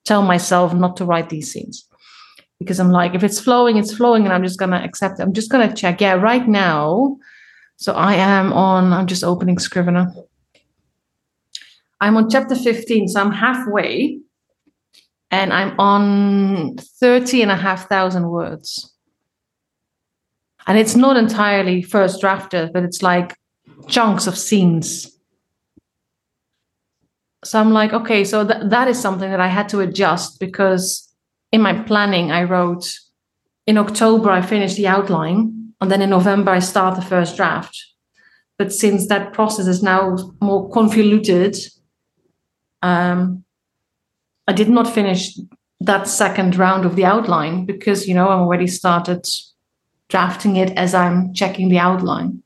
tell 0.04 0.22
myself 0.22 0.74
not 0.74 0.96
to 0.96 1.04
write 1.04 1.28
these 1.28 1.52
scenes 1.52 1.86
because 2.60 2.78
I'm 2.78 2.90
like, 2.90 3.14
if 3.14 3.24
it's 3.24 3.40
flowing, 3.40 3.78
it's 3.78 3.92
flowing, 3.92 4.24
and 4.24 4.32
I'm 4.32 4.44
just 4.44 4.58
gonna 4.58 4.82
accept 4.84 5.18
it. 5.18 5.22
I'm 5.22 5.32
just 5.32 5.50
gonna 5.50 5.74
check. 5.74 6.00
Yeah, 6.00 6.14
right 6.14 6.46
now. 6.46 7.16
So 7.76 7.94
I 7.94 8.14
am 8.14 8.52
on. 8.52 8.92
I'm 8.92 9.06
just 9.06 9.24
opening 9.24 9.58
Scrivener. 9.58 10.12
I'm 12.00 12.16
on 12.16 12.30
chapter 12.30 12.54
15, 12.54 13.08
so 13.08 13.20
I'm 13.20 13.32
halfway, 13.32 14.20
and 15.30 15.52
I'm 15.52 15.78
on 15.80 16.76
30 16.76 17.42
and 17.42 17.50
a 17.50 17.56
half 17.56 17.88
thousand 17.88 18.28
words. 18.28 18.94
And 20.66 20.78
it's 20.78 20.94
not 20.94 21.16
entirely 21.16 21.82
first 21.82 22.20
drafted, 22.20 22.72
but 22.72 22.84
it's 22.84 23.02
like 23.02 23.36
chunks 23.88 24.26
of 24.26 24.36
scenes. 24.36 25.09
So 27.44 27.58
I'm 27.58 27.72
like, 27.72 27.92
okay, 27.92 28.24
so 28.24 28.46
th- 28.46 28.64
that 28.64 28.88
is 28.88 29.00
something 29.00 29.30
that 29.30 29.40
I 29.40 29.48
had 29.48 29.68
to 29.70 29.80
adjust 29.80 30.38
because 30.40 31.08
in 31.52 31.62
my 31.62 31.72
planning, 31.82 32.30
I 32.30 32.44
wrote 32.44 32.92
in 33.66 33.78
October, 33.78 34.30
I 34.30 34.42
finished 34.42 34.76
the 34.76 34.88
outline, 34.88 35.72
and 35.80 35.90
then 35.90 36.02
in 36.02 36.10
November, 36.10 36.50
I 36.50 36.58
start 36.58 36.96
the 36.96 37.02
first 37.02 37.36
draft. 37.36 37.76
But 38.58 38.72
since 38.72 39.08
that 39.08 39.32
process 39.32 39.66
is 39.66 39.82
now 39.82 40.16
more 40.40 40.68
convoluted, 40.70 41.56
um, 42.82 43.44
I 44.46 44.52
did 44.52 44.68
not 44.68 44.92
finish 44.92 45.38
that 45.80 46.06
second 46.08 46.56
round 46.56 46.84
of 46.84 46.94
the 46.96 47.04
outline 47.06 47.64
because 47.64 48.06
you 48.06 48.14
know 48.14 48.28
I'm 48.28 48.40
already 48.40 48.66
started 48.66 49.26
drafting 50.08 50.56
it 50.56 50.76
as 50.76 50.92
I'm 50.92 51.32
checking 51.32 51.68
the 51.68 51.78
outline. 51.78 52.42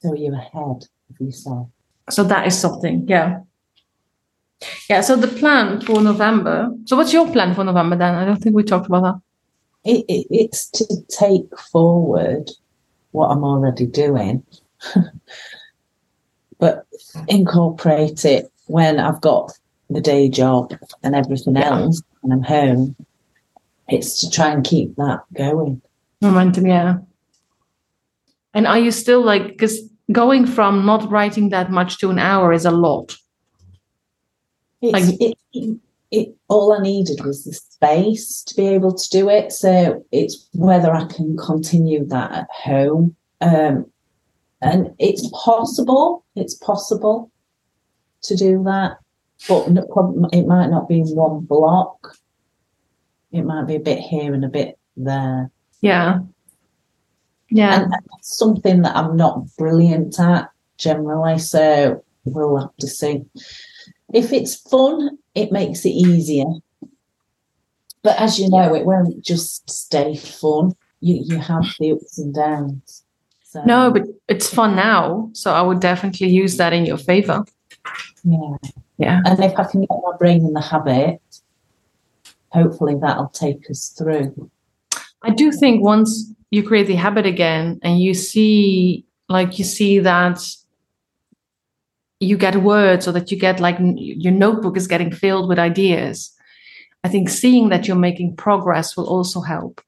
So 0.00 0.14
you're 0.14 0.34
ahead 0.34 0.86
of 1.10 1.18
yourself. 1.18 1.68
So 2.10 2.24
that 2.24 2.46
is 2.46 2.58
something, 2.58 3.06
yeah. 3.08 3.40
Yeah, 4.90 5.02
so 5.02 5.14
the 5.16 5.28
plan 5.28 5.80
for 5.80 6.00
November. 6.02 6.70
So 6.86 6.96
what's 6.96 7.12
your 7.12 7.30
plan 7.30 7.54
for 7.54 7.64
November 7.64 7.96
then? 7.96 8.14
I 8.14 8.24
don't 8.24 8.38
think 8.38 8.56
we 8.56 8.64
talked 8.64 8.86
about 8.86 9.02
that. 9.02 9.20
It, 9.84 10.04
it, 10.08 10.26
it's 10.30 10.68
to 10.72 10.84
take 11.08 11.56
forward 11.58 12.50
what 13.12 13.28
I'm 13.28 13.44
already 13.44 13.86
doing, 13.86 14.42
but 16.58 16.86
incorporate 17.28 18.24
it 18.24 18.50
when 18.66 18.98
I've 18.98 19.20
got 19.20 19.52
the 19.90 20.00
day 20.00 20.28
job 20.28 20.74
and 21.02 21.14
everything 21.14 21.56
Yeah. 21.56 21.78
else, 21.80 22.02
and 22.22 22.32
I'm 22.32 22.42
home. 22.42 22.96
It's 23.88 24.20
to 24.20 24.30
try 24.30 24.50
and 24.52 24.64
keep 24.64 24.96
that 24.96 25.20
going. 25.34 25.80
Momentum, 26.20 26.66
yeah. 26.66 26.98
And 28.52 28.66
are 28.66 28.78
you 28.78 28.90
still 28.90 29.22
like 29.22 29.46
because 29.46 29.78
going 30.12 30.46
from 30.46 30.86
not 30.86 31.10
writing 31.10 31.50
that 31.50 31.70
much 31.70 31.98
to 31.98 32.10
an 32.10 32.18
hour 32.18 32.52
is 32.52 32.64
a 32.64 32.70
lot. 32.70 33.16
It's, 34.80 34.92
Like- 34.92 35.20
it, 35.20 35.38
it, 35.52 35.78
it, 36.10 36.34
all 36.48 36.72
I 36.72 36.80
needed 36.80 37.24
was 37.24 37.44
the 37.44 37.52
space 37.52 38.42
to 38.44 38.54
be 38.56 38.66
able 38.68 38.94
to 38.94 39.08
do 39.10 39.28
it. 39.28 39.52
So 39.52 40.04
it's 40.12 40.48
whether 40.54 40.92
I 40.92 41.04
can 41.04 41.36
continue 41.36 42.04
that 42.06 42.32
at 42.32 42.48
home. 42.50 43.14
Um, 43.40 43.86
and 44.60 44.90
it's 44.98 45.28
possible, 45.32 46.24
it's 46.34 46.54
possible 46.54 47.30
to 48.22 48.34
do 48.34 48.62
that, 48.64 48.98
but 49.48 49.70
no- 49.70 50.28
it 50.32 50.46
might 50.46 50.68
not 50.70 50.88
be 50.88 51.00
in 51.00 51.08
one 51.08 51.40
block. 51.44 52.16
It 53.30 53.42
might 53.42 53.66
be 53.66 53.76
a 53.76 53.80
bit 53.80 53.98
here 53.98 54.32
and 54.34 54.44
a 54.44 54.48
bit 54.48 54.78
there. 54.96 55.50
Yeah. 55.80 56.20
Yeah. 57.50 57.82
And 57.82 57.92
that's 57.92 58.36
something 58.36 58.82
that 58.82 58.96
I'm 58.96 59.16
not 59.16 59.44
brilliant 59.56 60.18
at 60.20 60.50
generally. 60.76 61.38
So 61.38 62.04
we'll 62.24 62.58
have 62.58 62.76
to 62.78 62.86
see. 62.86 63.24
If 64.12 64.32
it's 64.32 64.54
fun, 64.56 65.18
it 65.34 65.52
makes 65.52 65.84
it 65.84 65.90
easier. 65.90 66.46
But 68.02 68.20
as 68.20 68.38
you 68.38 68.48
know, 68.48 68.74
it 68.74 68.84
won't 68.86 69.22
just 69.24 69.68
stay 69.68 70.16
fun. 70.16 70.72
You 71.00 71.22
you 71.24 71.38
have 71.38 71.64
the 71.78 71.92
ups 71.92 72.18
and 72.18 72.34
downs. 72.34 73.04
So, 73.44 73.62
No, 73.64 73.90
but 73.90 74.02
it's 74.28 74.52
fun 74.52 74.76
now. 74.76 75.30
So 75.32 75.52
I 75.52 75.62
would 75.62 75.80
definitely 75.80 76.28
use 76.28 76.56
that 76.58 76.72
in 76.72 76.84
your 76.86 76.98
favor. 76.98 77.44
yeah. 78.24 78.56
Yeah. 78.98 79.20
And 79.24 79.38
if 79.42 79.56
I 79.58 79.64
can 79.64 79.82
get 79.82 79.90
my 79.90 80.16
brain 80.18 80.44
in 80.44 80.52
the 80.52 80.60
habit, 80.60 81.20
hopefully 82.50 82.96
that'll 83.00 83.28
take 83.28 83.70
us 83.70 83.88
through. 83.96 84.50
I 85.22 85.30
do 85.30 85.52
think 85.52 85.82
once 85.82 86.32
you 86.50 86.62
create 86.62 86.86
the 86.86 86.94
habit 86.94 87.26
again 87.26 87.78
and 87.82 88.00
you 88.00 88.14
see, 88.14 89.04
like, 89.28 89.58
you 89.58 89.64
see 89.64 89.98
that 89.98 90.40
you 92.20 92.36
get 92.36 92.56
words 92.56 93.06
or 93.06 93.12
that 93.12 93.30
you 93.30 93.38
get, 93.38 93.60
like, 93.60 93.76
your 93.80 94.32
notebook 94.32 94.76
is 94.76 94.86
getting 94.86 95.12
filled 95.12 95.48
with 95.48 95.58
ideas. 95.58 96.34
I 97.04 97.08
think 97.08 97.28
seeing 97.28 97.68
that 97.68 97.86
you're 97.86 97.96
making 97.96 98.36
progress 98.36 98.96
will 98.96 99.08
also 99.08 99.40
help. 99.40 99.80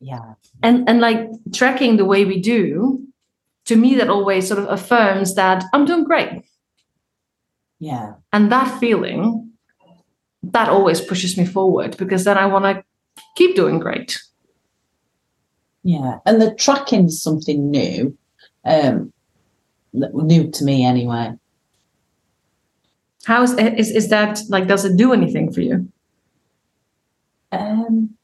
Yeah. 0.00 0.34
And, 0.62 0.88
and 0.88 1.00
like 1.00 1.28
tracking 1.52 1.96
the 1.96 2.04
way 2.04 2.24
we 2.24 2.40
do, 2.40 3.06
to 3.66 3.76
me, 3.76 3.94
that 3.96 4.08
always 4.08 4.48
sort 4.48 4.60
of 4.60 4.68
affirms 4.68 5.34
that 5.34 5.64
I'm 5.72 5.84
doing 5.84 6.04
great. 6.04 6.42
Yeah. 7.78 8.14
And 8.32 8.50
that 8.50 8.78
feeling, 8.80 9.52
that 10.42 10.68
always 10.68 11.00
pushes 11.00 11.36
me 11.36 11.44
forward 11.44 11.96
because 11.96 12.24
then 12.24 12.38
I 12.38 12.46
want 12.46 12.64
to 12.64 12.84
keep 13.36 13.56
doing 13.56 13.78
great. 13.78 14.20
Yeah, 15.84 16.18
and 16.26 16.40
the 16.40 16.54
tracking's 16.54 17.20
something 17.20 17.70
new, 17.70 18.16
um, 18.64 19.12
new 19.92 20.50
to 20.50 20.64
me 20.64 20.84
anyway. 20.84 21.32
How 23.24 23.42
is, 23.42 23.52
is 23.58 23.90
is 23.90 24.08
that 24.10 24.40
like? 24.48 24.66
Does 24.66 24.84
it 24.84 24.96
do 24.96 25.12
anything 25.12 25.52
for 25.52 25.60
you? 25.60 25.88
Um, 27.50 28.16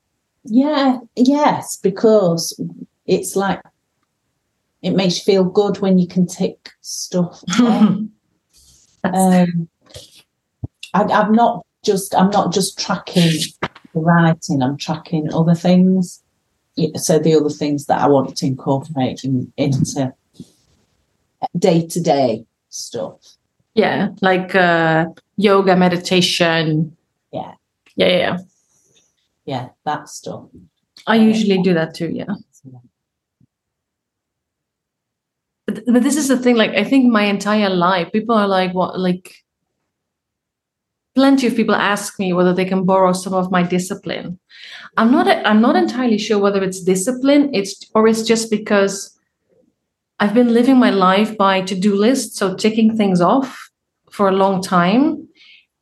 yeah, 0.45 0.99
yes, 1.17 1.77
because 1.77 2.59
it's 3.07 3.37
like 3.37 3.61
it 4.83 4.93
makes 4.93 5.19
you 5.19 5.25
feel 5.25 5.45
good 5.45 5.79
when 5.79 5.99
you 5.99 6.07
can 6.07 6.27
tick 6.27 6.71
stuff. 6.81 7.43
um, 7.61 8.13
I, 9.05 11.03
I'm 11.03 11.33
not 11.33 11.65
just 11.85 12.15
I'm 12.15 12.31
not 12.31 12.53
just 12.53 12.79
tracking 12.79 13.33
the 13.95 14.01
writing. 14.01 14.63
I'm 14.63 14.77
tracking 14.77 15.33
other 15.33 15.55
things. 15.55 16.23
So 16.97 17.19
the 17.19 17.35
other 17.35 17.51
things 17.51 17.87
that 17.87 18.01
I 18.01 18.09
want 18.09 18.37
to 18.37 18.47
incorporate 18.47 19.25
in, 19.25 19.53
into 19.57 20.15
day 21.59 21.87
to 21.87 22.01
day 22.01 22.47
stuff. 22.69 23.37
Yeah, 23.75 24.09
like 24.21 24.55
uh, 24.55 25.07
yoga, 25.37 25.77
meditation. 25.77 26.97
Yeah. 27.33 27.55
Yeah, 27.97 28.07
yeah, 28.07 28.17
yeah. 28.17 28.39
Yeah, 29.45 29.69
that 29.85 30.09
stuff. 30.09 30.45
I 31.07 31.17
usually 31.17 31.63
do 31.63 31.75
that 31.75 31.95
too. 31.95 32.11
Yeah. 32.11 32.35
But, 35.67 35.85
but 35.87 36.03
this 36.03 36.17
is 36.17 36.29
the 36.29 36.39
thing. 36.39 36.57
Like, 36.57 36.71
I 36.71 36.85
think 36.85 37.11
my 37.11 37.25
entire 37.25 37.71
life, 37.71 38.11
people 38.13 38.35
are 38.35 38.49
like, 38.49 38.73
"What?" 38.73 38.99
Like, 38.99 39.35
plenty 41.19 41.47
of 41.49 41.57
people 41.57 41.75
ask 41.75 42.19
me 42.23 42.33
whether 42.33 42.55
they 42.55 42.69
can 42.73 42.85
borrow 42.85 43.13
some 43.13 43.35
of 43.35 43.51
my 43.51 43.63
discipline. 43.77 44.39
I'm 44.97 45.11
not. 45.11 45.27
I'm 45.51 45.61
not 45.61 45.77
entirely 45.77 46.19
sure 46.19 46.39
whether 46.39 46.63
it's 46.63 46.81
discipline. 46.95 47.51
It's 47.53 47.73
or 47.95 48.07
it's 48.11 48.23
just 48.33 48.51
because 48.51 49.19
I've 50.21 50.35
been 50.35 50.55
living 50.55 50.79
my 50.79 50.91
life 50.91 51.37
by 51.37 51.63
to-do 51.63 51.95
lists, 51.95 52.39
so 52.39 52.55
ticking 52.55 52.97
things 52.97 53.21
off 53.21 53.71
for 54.11 54.29
a 54.29 54.39
long 54.43 54.63
time. 54.63 55.29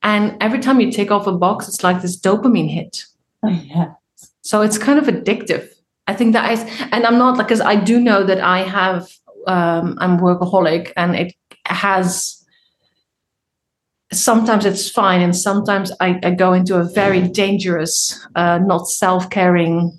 And 0.03 0.37
every 0.41 0.61
time 0.61 0.81
you 0.81 0.93
take 0.93 1.11
off 1.11 1.27
a 1.27 1.33
box, 1.33 1.69
it's 1.69 1.83
like 1.83 2.01
this 2.01 2.21
dopamine 2.21 2.71
hit. 2.71 3.05
Oh, 3.43 3.49
yeah. 3.49 3.93
So 4.43 4.63
it's 4.63 4.79
kind 4.79 4.99
of 4.99 5.07
addictive. 5.07 5.69
I 6.07 6.15
think 6.15 6.33
that 6.35 6.45
I, 6.51 6.55
and 6.93 7.05
I'm 7.07 7.19
not 7.19 7.37
like, 7.39 7.49
because 7.49 7.65
I 7.75 7.75
do 7.75 7.99
know 7.99 8.25
that 8.25 8.41
I 8.41 8.61
have, 8.61 9.09
um, 9.47 9.97
I'm 9.99 10.19
workaholic 10.19 10.93
and 10.97 11.17
it 11.17 11.35
has, 11.65 12.45
sometimes 14.13 14.65
it's 14.65 14.91
fine. 14.91 15.21
And 15.21 15.37
sometimes 15.37 15.93
I, 16.01 16.19
I 16.23 16.31
go 16.31 16.53
into 16.53 16.77
a 16.77 16.85
very 16.85 17.23
dangerous, 17.29 18.27
uh, 18.35 18.59
not 18.59 18.89
self 18.89 19.31
caring, 19.31 19.99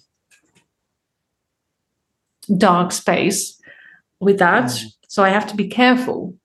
dark 2.58 2.92
space 2.92 3.60
with 4.20 4.40
that. 4.40 4.66
Mm. 4.66 4.86
So 5.08 5.24
I 5.24 5.30
have 5.30 5.48
to 5.48 5.56
be 5.56 5.68
careful. 5.68 6.36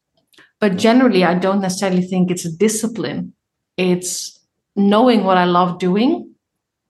But 0.61 0.77
generally, 0.77 1.25
I 1.25 1.35
don't 1.35 1.61
necessarily 1.61 2.03
think 2.03 2.31
it's 2.31 2.45
a 2.45 2.53
discipline. 2.53 3.35
It's 3.77 4.39
knowing 4.77 5.25
what 5.25 5.37
I 5.37 5.45
love 5.45 5.79
doing. 5.79 6.35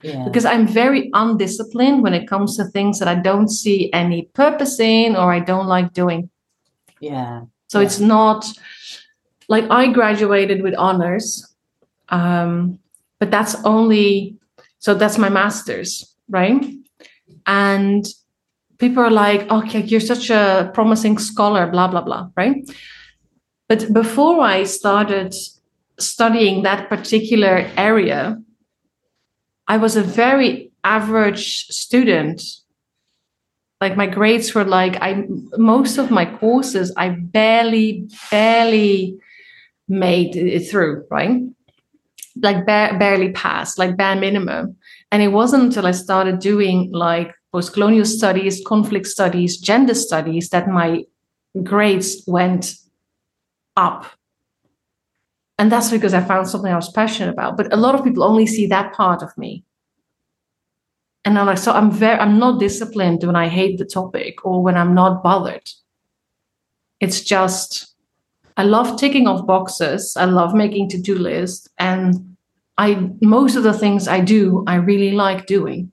Yeah. 0.03 0.25
Because 0.25 0.45
I'm 0.45 0.67
very 0.67 1.11
undisciplined 1.15 2.03
when 2.03 2.13
it 2.13 2.27
comes 2.27 2.57
to 2.57 2.65
things 2.65 2.99
that 2.99 3.09
I 3.09 3.15
don't 3.15 3.49
see 3.49 3.91
any 3.93 4.23
purpose 4.35 4.81
in 4.81 5.15
or 5.17 5.33
I 5.33 5.39
don't 5.39 5.69
like 5.69 5.93
doing. 5.93 6.29
Yeah. 7.01 7.43
So 7.69 7.79
yeah. 7.79 7.87
it's 7.87 8.01
not 8.01 8.45
like 9.53 9.71
I 9.71 9.93
graduated 9.93 10.63
with 10.63 10.75
honors, 10.77 11.27
um, 12.09 12.79
but 13.21 13.31
that's 13.31 13.55
only 13.67 14.39
so 14.79 14.95
that's 14.95 15.19
my 15.19 15.29
master's, 15.29 16.17
right? 16.29 16.65
And 17.47 18.05
people 18.79 19.03
are 19.03 19.11
like, 19.11 19.49
okay, 19.51 19.83
you're 19.83 20.01
such 20.01 20.31
a 20.31 20.71
promising 20.73 21.19
scholar, 21.19 21.67
blah, 21.67 21.87
blah, 21.87 22.01
blah, 22.01 22.31
right? 22.35 22.57
But 23.69 23.93
before 23.93 24.41
I 24.41 24.65
started 24.65 25.35
studying 26.01 26.63
that 26.63 26.89
particular 26.89 27.71
area, 27.77 28.43
I 29.69 29.77
was 29.77 29.97
a 29.97 30.03
very 30.03 30.73
average 30.83 31.67
student. 31.67 32.43
Like 33.83 33.99
my 33.99 34.07
grades 34.07 34.55
were 34.55 34.65
like 34.65 34.97
I 35.03 35.27
most 35.59 35.99
of 35.99 36.11
my 36.11 36.25
courses 36.25 36.91
I 36.97 37.11
barely 37.11 38.09
barely 38.31 39.22
made 39.93 40.35
it 40.35 40.69
through, 40.71 41.07
right? 41.11 41.43
Like 42.43 42.65
ba- 42.67 42.97
barely 42.99 43.33
passed, 43.33 43.79
like 43.79 43.97
bare 43.97 44.17
minimum. 44.17 44.77
And 45.11 45.23
it 45.23 45.29
wasn't 45.29 45.65
until 45.65 45.87
I 45.87 45.91
started 45.93 46.39
doing 46.39 46.91
like 46.93 47.35
post-colonial 47.53 48.07
studies, 48.07 48.63
conflict 48.67 49.07
studies, 49.07 49.59
gender 49.59 49.95
studies 49.95 50.49
that 50.49 50.69
my 50.69 51.05
grades 51.63 52.25
went 52.27 52.75
up. 53.77 54.07
And 55.59 55.71
that's 55.71 55.91
because 55.91 56.15
I 56.15 56.23
found 56.23 56.49
something 56.49 56.73
I 56.73 56.77
was 56.77 56.91
passionate 56.91 57.31
about. 57.31 57.59
But 57.59 57.73
a 57.73 57.77
lot 57.77 57.95
of 57.95 58.03
people 58.03 58.25
only 58.25 58.47
see 58.47 58.67
that 58.69 58.95
part 58.95 59.23
of 59.23 59.37
me. 59.37 59.65
And 61.25 61.39
I'm 61.39 61.47
like, 61.47 61.59
so 61.59 61.73
I'm 61.73 61.91
very 61.91 62.19
I'm 62.19 62.39
not 62.39 62.59
disciplined 62.59 63.23
when 63.23 63.37
I 63.37 63.49
hate 63.49 63.79
the 63.79 63.85
topic 63.85 64.45
or 64.45 64.63
when 64.63 64.77
I'm 64.77 64.95
not 64.95 65.23
bothered. 65.23 65.69
It's 66.99 67.21
just 67.21 67.92
I 68.57 68.65
love 68.65 68.99
ticking 68.99 69.27
off 69.27 69.47
boxes. 69.47 70.17
I 70.17 70.25
love 70.27 70.55
making 70.55 70.89
to-do 70.91 71.15
lists. 71.15 71.69
And 71.79 72.37
I 72.79 73.11
most 73.21 73.57
of 73.57 73.63
the 73.63 73.73
things 73.73 74.09
I 74.09 74.21
do, 74.21 74.65
I 74.67 74.77
really 74.77 75.13
like 75.13 75.47
doing. 75.47 75.93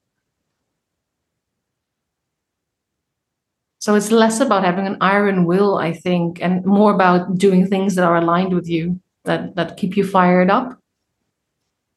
So 3.80 3.96
it's 3.96 4.12
less 4.12 4.42
about 4.42 4.66
having 4.66 4.88
an 4.88 4.98
iron 5.00 5.46
will, 5.46 5.78
I 5.78 5.94
think, 5.94 6.42
and 6.42 6.66
more 6.66 6.94
about 6.94 7.38
doing 7.38 7.66
things 7.66 7.96
that 7.96 8.04
are 8.04 8.18
aligned 8.18 8.54
with 8.54 8.68
you, 8.68 9.00
that 9.24 9.56
that 9.56 9.78
keep 9.78 9.96
you 9.96 10.04
fired 10.04 10.50
up. 10.50 10.78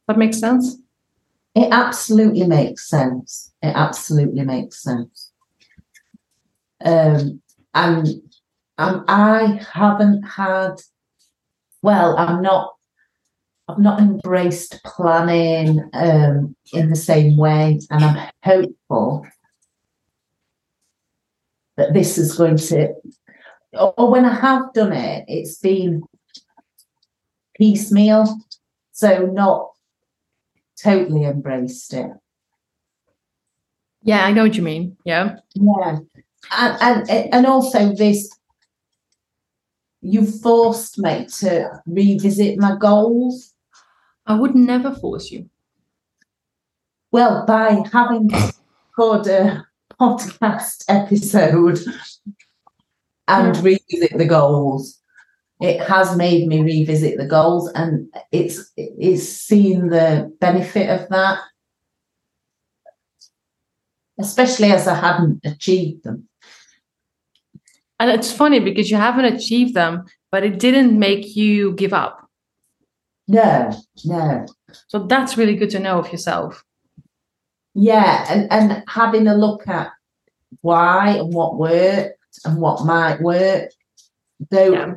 That 0.07 0.17
makes 0.19 0.39
sense? 0.39 0.77
It 1.55 1.69
absolutely 1.73 2.47
makes 2.47 2.89
sense. 2.89 3.53
It 3.63 3.73
absolutely 3.75 4.45
makes 4.45 4.83
sense. 4.83 5.33
Um, 6.85 7.43
and 7.75 8.09
um, 8.83 9.05
I 9.09 9.61
haven't 9.73 10.23
had, 10.23 10.75
well, 11.83 12.17
I'm 12.17 12.43
not, 12.43 12.75
I've 13.69 13.79
not 13.79 14.01
embraced 14.01 14.83
planning 14.85 15.89
um, 15.93 16.57
in 16.73 16.91
the 16.91 16.97
same 16.97 17.37
way, 17.37 17.81
and 17.91 18.05
I'm 18.05 18.31
hopeful 18.43 19.27
that 21.77 21.95
this 21.95 22.19
is 22.19 22.37
going 22.37 22.57
to, 22.57 22.95
or 23.73 24.11
when 24.11 24.25
I 24.25 24.35
have 24.35 24.73
done 24.75 24.93
it, 24.93 25.25
it's 25.29 25.59
been 25.59 26.03
piecemeal. 27.55 28.39
So 28.93 29.27
not 29.27 29.71
totally 30.83 31.25
embraced 31.25 31.95
it. 31.95 32.11
Yeah, 34.03 34.25
I 34.25 34.33
know 34.33 34.43
what 34.43 34.55
you 34.55 34.63
mean. 34.63 34.97
Yeah. 35.05 35.37
Yeah. 35.55 35.99
And 36.51 37.09
and, 37.11 37.35
and 37.35 37.47
also 37.47 37.95
this 37.95 38.29
you 40.03 40.27
forced 40.27 40.99
me 40.99 41.27
to 41.39 41.71
revisit 41.87 42.59
my 42.59 42.77
goals. 42.77 43.55
I 44.27 44.35
would 44.35 44.55
never 44.55 44.93
force 44.95 45.31
you. 45.31 45.49
Well, 47.11 47.45
by 47.47 47.83
having 47.93 48.31
got 48.97 49.27
a 49.27 49.65
podcast 50.01 50.85
episode 50.89 51.79
and 53.29 53.57
yeah. 53.57 53.63
revisit 53.63 54.19
the 54.19 54.27
goals. 54.27 54.99
It 55.61 55.81
has 55.81 56.17
made 56.17 56.49
me 56.49 56.63
revisit 56.63 57.19
the 57.19 57.27
goals 57.27 57.71
and 57.73 58.13
it's 58.33 58.73
it's 58.77 59.29
seen 59.29 59.89
the 59.89 60.35
benefit 60.41 60.91
of 60.91 61.09
that. 61.11 61.39
Especially 64.19 64.73
as 64.73 64.89
I 64.89 64.95
hadn't 64.95 65.41
achieved 65.45 66.03
them. 66.03 66.29
And 68.03 68.11
it's 68.11 68.33
funny 68.33 68.59
because 68.59 68.91
you 68.91 68.97
haven't 68.97 69.27
achieved 69.27 69.75
them, 69.75 70.05
but 70.33 70.43
it 70.43 70.59
didn't 70.59 70.99
make 70.99 71.37
you 71.37 71.73
give 71.75 71.93
up. 71.93 72.29
No, 73.29 73.71
no. 74.05 74.47
So 74.89 75.07
that's 75.07 75.39
really 75.39 75.55
good 75.55 75.71
to 75.71 75.79
know 75.79 76.01
of 76.01 76.11
yourself 76.11 76.65
yeah 77.75 78.27
and 78.29 78.53
and 78.53 78.85
having 78.89 79.27
a 79.27 79.35
look 79.35 79.67
at 79.69 79.91
why 80.61 81.11
and 81.11 81.33
what 81.33 81.57
worked 81.57 82.19
and 82.45 82.61
what 82.61 82.85
might 82.85 83.21
work 83.21 83.71
though 84.51 84.73
yeah. 84.73 84.95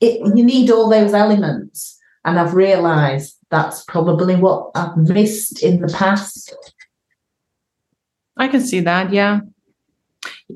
it, 0.00 0.20
you 0.36 0.44
need 0.44 0.70
all 0.70 0.90
those 0.90 1.14
elements 1.14 1.98
and 2.24 2.38
i've 2.38 2.54
realized 2.54 3.36
that's 3.50 3.84
probably 3.84 4.34
what 4.36 4.70
i've 4.74 4.96
missed 4.96 5.62
in 5.62 5.80
the 5.80 5.92
past 5.92 6.54
i 8.36 8.46
can 8.46 8.60
see 8.60 8.80
that 8.80 9.12
yeah 9.12 9.40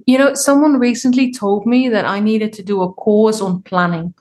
you 0.07 0.19
know 0.19 0.35
someone 0.35 0.79
recently 0.79 1.33
told 1.33 1.67
me 1.67 1.89
that 1.89 2.05
i 2.05 2.21
needed 2.21 2.53
to 2.53 2.63
do 2.63 2.83
a 2.83 2.93
course 2.93 3.41
on 3.41 3.63
planning 3.63 4.15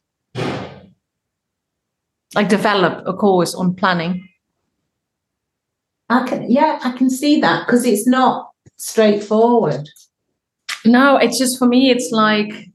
like 2.36 2.50
develop 2.50 3.04
a 3.08 3.14
course 3.14 3.56
on 3.56 3.74
planning 3.74 4.28
I 6.10 6.28
can, 6.28 6.50
yeah, 6.52 6.80
I 6.84 6.92
can 6.92 7.10
see 7.10 7.42
that 7.42 7.66
because 7.66 7.86
it's 7.86 8.08
not 8.08 8.52
straightforward. 8.78 9.90
No, 10.86 11.18
it's 11.18 11.40
just 11.40 11.58
for 11.58 11.68
me. 11.68 11.90
It's 11.90 12.12
like 12.12 12.70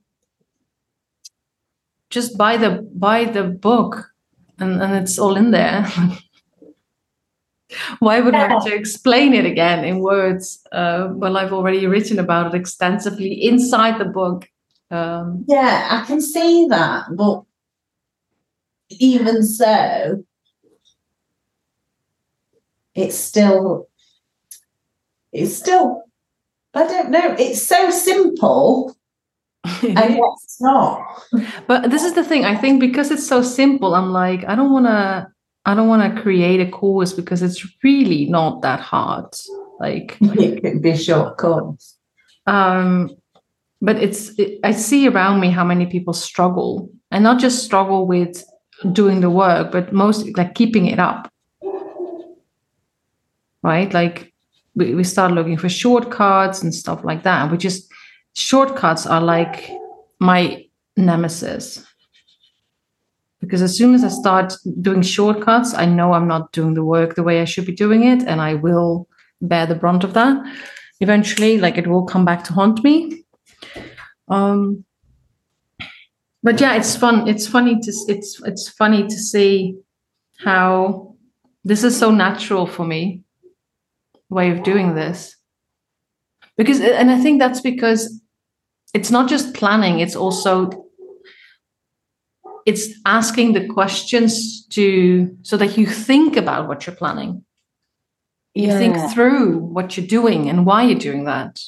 just 2.11 2.37
buy 2.37 2.57
the 2.57 2.89
buy 2.95 3.27
the 3.27 3.45
book, 3.45 4.11
and 4.59 4.83
and 4.83 4.95
it's 4.95 5.19
all 5.19 5.37
in 5.37 5.53
there. 5.53 5.87
Why 8.01 8.21
would 8.21 8.35
yeah. 8.35 8.47
I 8.47 8.49
have 8.49 8.65
to 8.65 8.75
explain 8.75 9.35
it 9.35 9.45
again 9.45 9.85
in 9.85 10.01
words? 10.01 10.67
Uh, 10.73 11.09
well, 11.13 11.37
I've 11.37 11.53
already 11.53 11.87
written 11.87 12.19
about 12.19 12.55
it 12.55 12.59
extensively 12.59 13.33
inside 13.45 13.99
the 13.99 14.05
book. 14.07 14.49
Um, 14.91 15.45
yeah, 15.49 15.89
I 15.91 16.07
can 16.07 16.21
see 16.21 16.67
that, 16.69 17.07
but 17.13 17.45
even 18.91 19.43
so, 19.45 20.25
it's 22.95 23.17
still 23.17 23.89
it's 25.33 25.57
still 25.57 26.05
I 26.75 26.87
don't 26.87 27.11
know. 27.11 27.35
It's 27.39 27.67
so 27.67 27.91
simple 27.91 28.97
and 29.65 29.99
it's 30.19 30.61
not. 30.61 31.23
but 31.67 31.91
this 31.91 32.05
is 32.05 32.15
the 32.15 32.25
thing. 32.25 32.45
I 32.45 32.57
think 32.57 32.81
because 32.81 33.11
it's 33.11 33.27
so 33.27 33.43
simple, 33.43 33.95
I'm 33.95 34.13
like, 34.13 34.45
I 34.47 34.55
don't 34.55 34.73
want 34.73 34.87
to. 34.87 35.29
I 35.71 35.75
don't 35.77 35.87
want 35.87 36.17
to 36.17 36.21
create 36.21 36.59
a 36.59 36.69
course 36.69 37.13
because 37.13 37.43
it's 37.43 37.65
really 37.85 38.27
not 38.27 38.63
that 38.63 38.81
hard. 38.81 39.33
Like 39.79 40.17
it 40.21 40.83
be 40.83 40.91
a 40.91 40.99
short 40.99 41.39
course. 41.39 41.97
Um, 42.49 43.15
but 43.81 43.97
it's 43.97 44.37
it, 44.37 44.59
I 44.65 44.73
see 44.73 45.07
around 45.07 45.39
me 45.39 45.49
how 45.49 45.65
many 45.65 45.87
people 45.87 46.13
struggle, 46.13 46.91
and 47.13 47.23
not 47.23 47.39
just 47.39 47.65
struggle 47.65 48.09
with 48.09 48.45
doing 48.91 49.21
the 49.21 49.31
work, 49.31 49.71
but 49.71 49.93
most 49.93 50.37
like 50.37 50.57
keeping 50.57 50.87
it 50.87 50.99
up. 50.99 51.33
Right, 53.63 53.95
like 53.95 54.33
we, 54.75 54.95
we 54.95 55.05
start 55.05 55.31
looking 55.33 55.57
for 55.57 55.69
shortcuts 55.69 56.65
and 56.65 56.75
stuff 56.75 57.05
like 57.05 57.23
that. 57.23 57.49
We 57.49 57.59
just 57.59 57.89
shortcuts 58.35 59.07
are 59.07 59.21
like 59.21 59.71
my 60.19 60.65
nemesis 60.97 61.87
because 63.41 63.63
as 63.63 63.77
soon 63.77 63.95
as 63.95 64.05
I 64.05 64.09
start 64.09 64.55
doing 64.81 65.03
shortcuts, 65.03 65.75
I 65.75 65.87
know 65.87 66.13
I'm 66.13 66.29
not 66.29 66.53
doing 66.53 66.75
the 66.75 66.85
work 66.85 67.15
the 67.15 67.23
way 67.23 67.41
I 67.41 67.45
should 67.47 67.67
be 67.67 67.75
doing 67.75 68.05
it, 68.05 68.23
and 68.23 68.41
I 68.41 68.55
will 68.55 69.09
bear 69.41 69.67
the 69.67 69.75
brunt 69.75 70.05
of 70.05 70.15
that 70.15 70.37
eventually. 71.01 71.59
Like 71.59 71.79
it 71.79 71.87
will 71.87 72.05
come 72.05 72.25
back 72.25 72.45
to 72.45 72.53
haunt 72.53 72.85
me. 72.85 73.25
Um, 74.29 74.85
but 76.43 76.61
yeah, 76.61 76.75
it's 76.75 76.97
fun. 76.97 77.29
It's 77.29 77.47
funny 77.47 77.81
to 77.81 77.93
it's 78.09 78.41
it's 78.45 78.69
funny 78.69 79.05
to 79.05 79.19
see 79.19 79.77
how 80.39 81.15
this 81.65 81.85
is 81.85 81.99
so 81.99 82.11
natural 82.11 82.67
for 82.67 82.85
me 82.85 83.23
way 84.29 84.51
of 84.51 84.63
doing 84.63 84.95
this 84.95 85.37
because 86.57 86.81
and 86.81 87.11
i 87.11 87.19
think 87.19 87.39
that's 87.39 87.61
because 87.61 88.23
it's 88.95 89.11
not 89.11 89.29
just 89.29 89.55
planning 89.55 90.01
it's 90.01 90.17
also 90.17 90.71
it's 92.67 92.89
asking 93.07 93.53
the 93.55 93.67
questions 93.67 94.67
to 94.67 95.37
so 95.43 95.57
that 95.57 95.77
you 95.79 95.87
think 95.87 96.37
about 96.37 96.69
what 96.69 96.87
you're 96.87 96.97
planning 96.97 97.45
you 98.55 98.67
Yeah. 98.69 98.79
think 98.79 98.97
through 99.13 99.59
what 99.59 99.97
you're 99.97 100.07
doing 100.07 100.49
and 100.51 100.67
why 100.67 100.83
you're 100.83 100.99
doing 100.99 101.25
that 101.25 101.61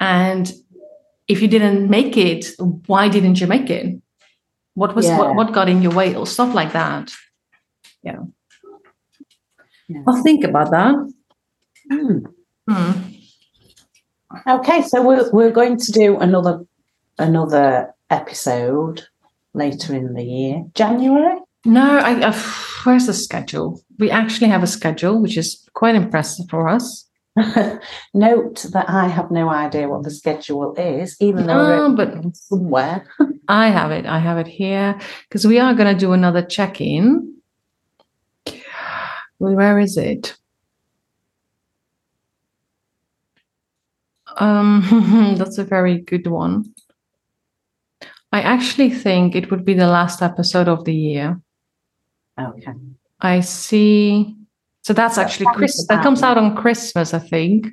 and 0.00 0.52
if 1.28 1.40
you 1.42 1.48
didn't 1.48 1.88
make 1.88 2.16
it 2.16 2.46
why 2.86 3.08
didn't 3.08 3.40
you 3.40 3.46
make 3.46 3.70
it 3.70 4.00
what 4.74 4.94
was 4.96 5.06
Yeah. 5.06 5.18
what, 5.18 5.34
what 5.36 5.52
got 5.52 5.68
in 5.68 5.82
your 5.82 5.92
way 5.92 6.14
or 6.16 6.26
stuff 6.26 6.54
like 6.54 6.72
that 6.72 7.12
yeah 8.02 8.20
Yeah. 9.88 10.02
i'll 10.06 10.22
think 10.22 10.44
about 10.44 10.70
that 10.70 10.94
Hmm. 11.90 12.18
Hmm. 12.70 12.92
Okay, 14.48 14.80
so 14.82 15.02
we're 15.02 15.28
we're 15.32 15.50
going 15.50 15.76
to 15.76 15.92
do 15.92 16.16
another 16.18 16.64
another 17.18 17.92
episode 18.08 19.02
later 19.54 19.94
in 19.94 20.14
the 20.14 20.24
year, 20.24 20.64
January. 20.74 21.38
No, 21.64 21.98
I, 21.98 22.28
I, 22.28 22.32
where's 22.84 23.06
the 23.06 23.14
schedule? 23.14 23.80
We 23.98 24.10
actually 24.10 24.48
have 24.48 24.62
a 24.62 24.66
schedule, 24.66 25.20
which 25.20 25.36
is 25.36 25.68
quite 25.74 25.94
impressive 25.94 26.46
for 26.50 26.68
us. 26.68 27.08
Note 28.14 28.66
that 28.72 28.90
I 28.90 29.08
have 29.08 29.30
no 29.30 29.48
idea 29.48 29.88
what 29.88 30.02
the 30.02 30.10
schedule 30.10 30.74
is, 30.74 31.16
even 31.20 31.46
though 31.46 31.88
No, 31.88 31.96
but 31.96 32.36
somewhere. 32.36 33.06
I 33.48 33.68
have 33.68 33.90
it. 33.90 34.06
I 34.06 34.18
have 34.18 34.38
it 34.38 34.46
here 34.46 34.98
because 35.28 35.46
we 35.46 35.58
are 35.58 35.74
going 35.74 35.92
to 35.92 35.98
do 35.98 36.12
another 36.12 36.42
check 36.42 36.80
in. 36.80 37.36
Where 39.38 39.78
is 39.78 39.96
it? 39.96 40.36
Um, 44.36 45.34
that's 45.38 45.58
a 45.58 45.64
very 45.64 46.00
good 46.00 46.26
one. 46.26 46.74
I 48.32 48.40
actually 48.40 48.90
think 48.90 49.34
it 49.34 49.50
would 49.50 49.64
be 49.64 49.74
the 49.74 49.86
last 49.86 50.22
episode 50.22 50.68
of 50.68 50.84
the 50.84 50.94
year. 50.94 51.40
Okay. 52.40 52.72
I 53.20 53.40
see. 53.40 54.34
So 54.82 54.92
that's 54.92 55.16
That 55.16 55.26
actually 55.26 55.44
sounds 55.44 55.56
Chris. 55.58 55.86
That 55.88 56.02
comes 56.02 56.22
out 56.22 56.38
on 56.38 56.56
Christmas, 56.56 57.14
I 57.14 57.18
think. 57.18 57.68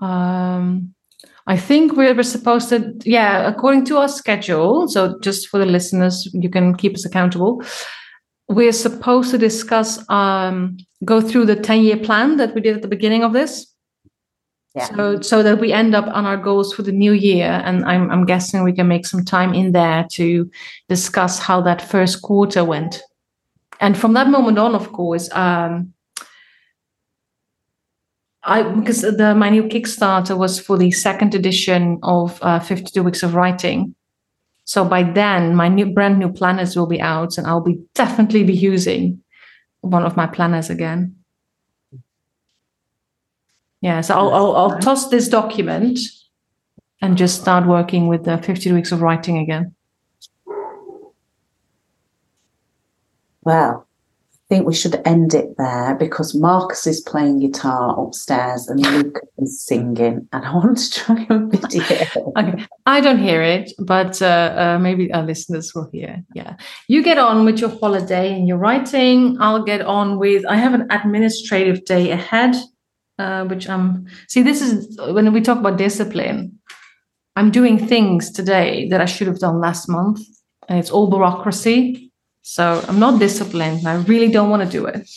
Um, 0.00 0.94
I 1.46 1.56
think 1.56 1.96
we 1.96 2.12
were 2.12 2.22
supposed 2.22 2.68
to, 2.70 2.92
yeah, 3.04 3.46
according 3.48 3.84
to 3.86 3.98
our 3.98 4.08
schedule. 4.08 4.88
So 4.88 5.18
just 5.20 5.48
for 5.48 5.58
the 5.58 5.66
listeners, 5.66 6.28
you 6.32 6.50
can 6.50 6.74
keep 6.74 6.94
us 6.94 7.04
accountable. 7.04 7.62
We're 8.48 8.72
supposed 8.72 9.30
to 9.30 9.38
discuss, 9.38 10.04
um, 10.10 10.76
go 11.04 11.20
through 11.20 11.46
the 11.46 11.56
ten-year 11.56 11.98
plan 11.98 12.36
that 12.38 12.54
we 12.54 12.60
did 12.60 12.76
at 12.76 12.82
the 12.82 12.88
beginning 12.88 13.22
of 13.22 13.32
this. 13.32 13.66
Yeah. 14.74 14.86
So, 14.86 15.20
so 15.20 15.42
that 15.44 15.60
we 15.60 15.72
end 15.72 15.94
up 15.94 16.06
on 16.08 16.26
our 16.26 16.36
goals 16.36 16.74
for 16.74 16.82
the 16.82 16.90
new 16.90 17.12
year, 17.12 17.62
and 17.64 17.84
I'm, 17.84 18.10
I'm 18.10 18.26
guessing 18.26 18.64
we 18.64 18.72
can 18.72 18.88
make 18.88 19.06
some 19.06 19.24
time 19.24 19.54
in 19.54 19.70
there 19.70 20.04
to 20.12 20.50
discuss 20.88 21.38
how 21.38 21.60
that 21.62 21.80
first 21.80 22.22
quarter 22.22 22.64
went. 22.64 23.00
And 23.80 23.96
from 23.96 24.14
that 24.14 24.28
moment 24.28 24.58
on 24.58 24.74
of 24.74 24.92
course 24.92 25.28
um 25.32 25.92
i 28.44 28.62
because 28.62 29.02
the 29.02 29.34
my 29.34 29.50
new 29.50 29.64
kickstarter 29.64 30.36
was 30.36 30.60
for 30.60 30.76
the 30.78 30.90
second 30.90 31.34
edition 31.34 31.98
of 32.02 32.38
uh, 32.42 32.60
52 32.60 33.02
weeks 33.02 33.22
of 33.22 33.34
writing. 33.34 33.94
So 34.64 34.84
by 34.84 35.02
then 35.02 35.54
my 35.54 35.68
new 35.68 35.86
brand 35.86 36.18
new 36.18 36.32
planners 36.32 36.76
will 36.76 36.86
be 36.86 37.00
out 37.00 37.36
and 37.38 37.46
i'll 37.46 37.60
be 37.60 37.78
definitely 37.94 38.44
be 38.44 38.54
using 38.54 39.20
one 39.80 40.04
of 40.04 40.16
my 40.16 40.26
planners 40.26 40.70
again 40.70 41.14
yeah 43.84 44.00
so 44.00 44.14
i'll, 44.14 44.32
I'll, 44.34 44.56
I'll 44.56 44.78
toss 44.80 45.08
this 45.08 45.28
document 45.28 45.98
and 47.00 47.16
just 47.16 47.40
start 47.40 47.66
working 47.66 48.08
with 48.08 48.24
the 48.24 48.38
52 48.38 48.74
weeks 48.74 48.92
of 48.92 49.02
writing 49.02 49.38
again 49.38 49.74
Well, 53.44 53.86
I 54.32 54.36
think 54.48 54.66
we 54.66 54.74
should 54.74 55.00
end 55.06 55.34
it 55.34 55.56
there 55.58 55.94
because 55.96 56.34
Marcus 56.34 56.86
is 56.86 57.00
playing 57.00 57.40
guitar 57.40 57.98
upstairs 57.98 58.68
and 58.68 58.80
Luke 58.80 59.20
is 59.38 59.60
singing, 59.60 60.28
and 60.32 60.44
I 60.44 60.54
want 60.54 60.78
to 60.78 60.90
try 60.90 61.26
and 61.28 61.52
video. 61.52 61.82
Okay, 62.36 62.66
I 62.86 63.00
don't 63.00 63.18
hear 63.18 63.42
it, 63.42 63.72
but 63.78 64.20
uh, 64.20 64.54
uh, 64.56 64.78
maybe 64.80 65.12
our 65.12 65.22
listeners 65.22 65.74
will 65.74 65.88
hear. 65.92 66.22
Yeah, 66.34 66.56
you 66.88 67.02
get 67.02 67.18
on 67.18 67.44
with 67.44 67.58
your 67.58 67.70
holiday 67.70 68.34
and 68.34 68.48
your 68.48 68.58
writing. 68.58 69.36
I'll 69.40 69.62
get 69.62 69.82
on 69.82 70.18
with. 70.18 70.44
I 70.46 70.56
have 70.56 70.74
an 70.74 70.90
administrative 70.90 71.84
day 71.84 72.10
ahead, 72.10 72.56
uh, 73.18 73.44
which 73.44 73.68
I'm. 73.68 74.06
See, 74.28 74.42
this 74.42 74.60
is 74.60 74.98
when 74.98 75.32
we 75.32 75.40
talk 75.40 75.58
about 75.58 75.78
discipline. 75.78 76.58
I'm 77.36 77.50
doing 77.50 77.86
things 77.86 78.30
today 78.30 78.88
that 78.90 79.00
I 79.00 79.06
should 79.06 79.26
have 79.26 79.40
done 79.40 79.60
last 79.60 79.88
month, 79.88 80.20
and 80.68 80.78
it's 80.78 80.90
all 80.90 81.10
bureaucracy. 81.10 82.12
So 82.42 82.84
I'm 82.86 82.98
not 82.98 83.18
disciplined. 83.18 83.78
and 83.78 83.88
I 83.88 83.96
really 84.02 84.28
don't 84.28 84.50
want 84.50 84.62
to 84.62 84.68
do 84.68 84.84
it. 84.86 85.08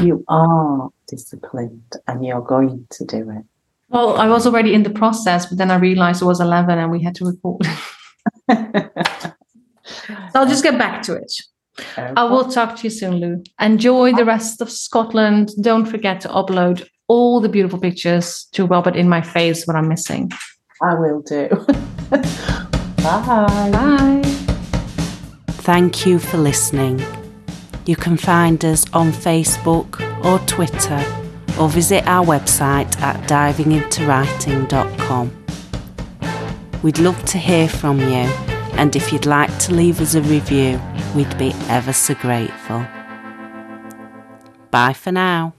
You 0.00 0.24
are 0.28 0.88
disciplined 1.08 1.92
and 2.06 2.24
you're 2.24 2.40
going 2.40 2.86
to 2.90 3.04
do 3.04 3.30
it. 3.30 3.44
Well, 3.88 4.16
I 4.16 4.26
was 4.28 4.46
already 4.46 4.74
in 4.74 4.82
the 4.82 4.90
process, 4.90 5.46
but 5.46 5.58
then 5.58 5.70
I 5.70 5.76
realized 5.76 6.22
it 6.22 6.24
was 6.24 6.40
11 6.40 6.78
and 6.78 6.90
we 6.90 7.02
had 7.02 7.14
to 7.16 7.26
record. 7.26 7.64
so 8.50 10.34
I'll 10.34 10.48
just 10.48 10.64
get 10.64 10.78
back 10.78 11.02
to 11.02 11.14
it. 11.14 11.32
I 11.96 12.24
will 12.24 12.44
talk 12.44 12.76
to 12.76 12.82
you 12.84 12.90
soon, 12.90 13.16
Lou. 13.16 13.42
Enjoy 13.60 14.12
the 14.12 14.24
rest 14.24 14.60
of 14.60 14.70
Scotland. 14.70 15.50
Don't 15.60 15.86
forget 15.86 16.20
to 16.22 16.28
upload 16.28 16.86
all 17.08 17.40
the 17.40 17.48
beautiful 17.48 17.78
pictures 17.78 18.48
to 18.52 18.66
Robert 18.66 18.96
in 18.96 19.08
my 19.08 19.20
face 19.20 19.66
when 19.66 19.76
I'm 19.76 19.88
missing. 19.88 20.30
I 20.82 20.94
will 20.94 21.22
do. 21.22 21.48
Bye. 22.10 23.70
Bye. 23.72 24.22
Thank 25.66 26.06
you 26.06 26.18
for 26.18 26.38
listening. 26.38 27.02
You 27.86 27.96
can 27.96 28.16
find 28.16 28.64
us 28.64 28.84
on 28.92 29.12
Facebook 29.12 30.00
or 30.24 30.38
Twitter 30.46 31.02
or 31.58 31.68
visit 31.68 32.06
our 32.06 32.24
website 32.24 32.98
at 33.00 33.28
divingintowriting.com. 33.28 35.44
We'd 36.82 36.98
love 36.98 37.24
to 37.26 37.38
hear 37.38 37.68
from 37.68 38.00
you, 38.00 38.28
and 38.78 38.94
if 38.94 39.12
you'd 39.12 39.26
like 39.26 39.56
to 39.60 39.74
leave 39.74 40.00
us 40.00 40.14
a 40.14 40.22
review, 40.22 40.80
we'd 41.14 41.36
be 41.38 41.52
ever 41.68 41.92
so 41.92 42.14
grateful. 42.14 42.86
Bye 44.70 44.92
for 44.92 45.12
now. 45.12 45.55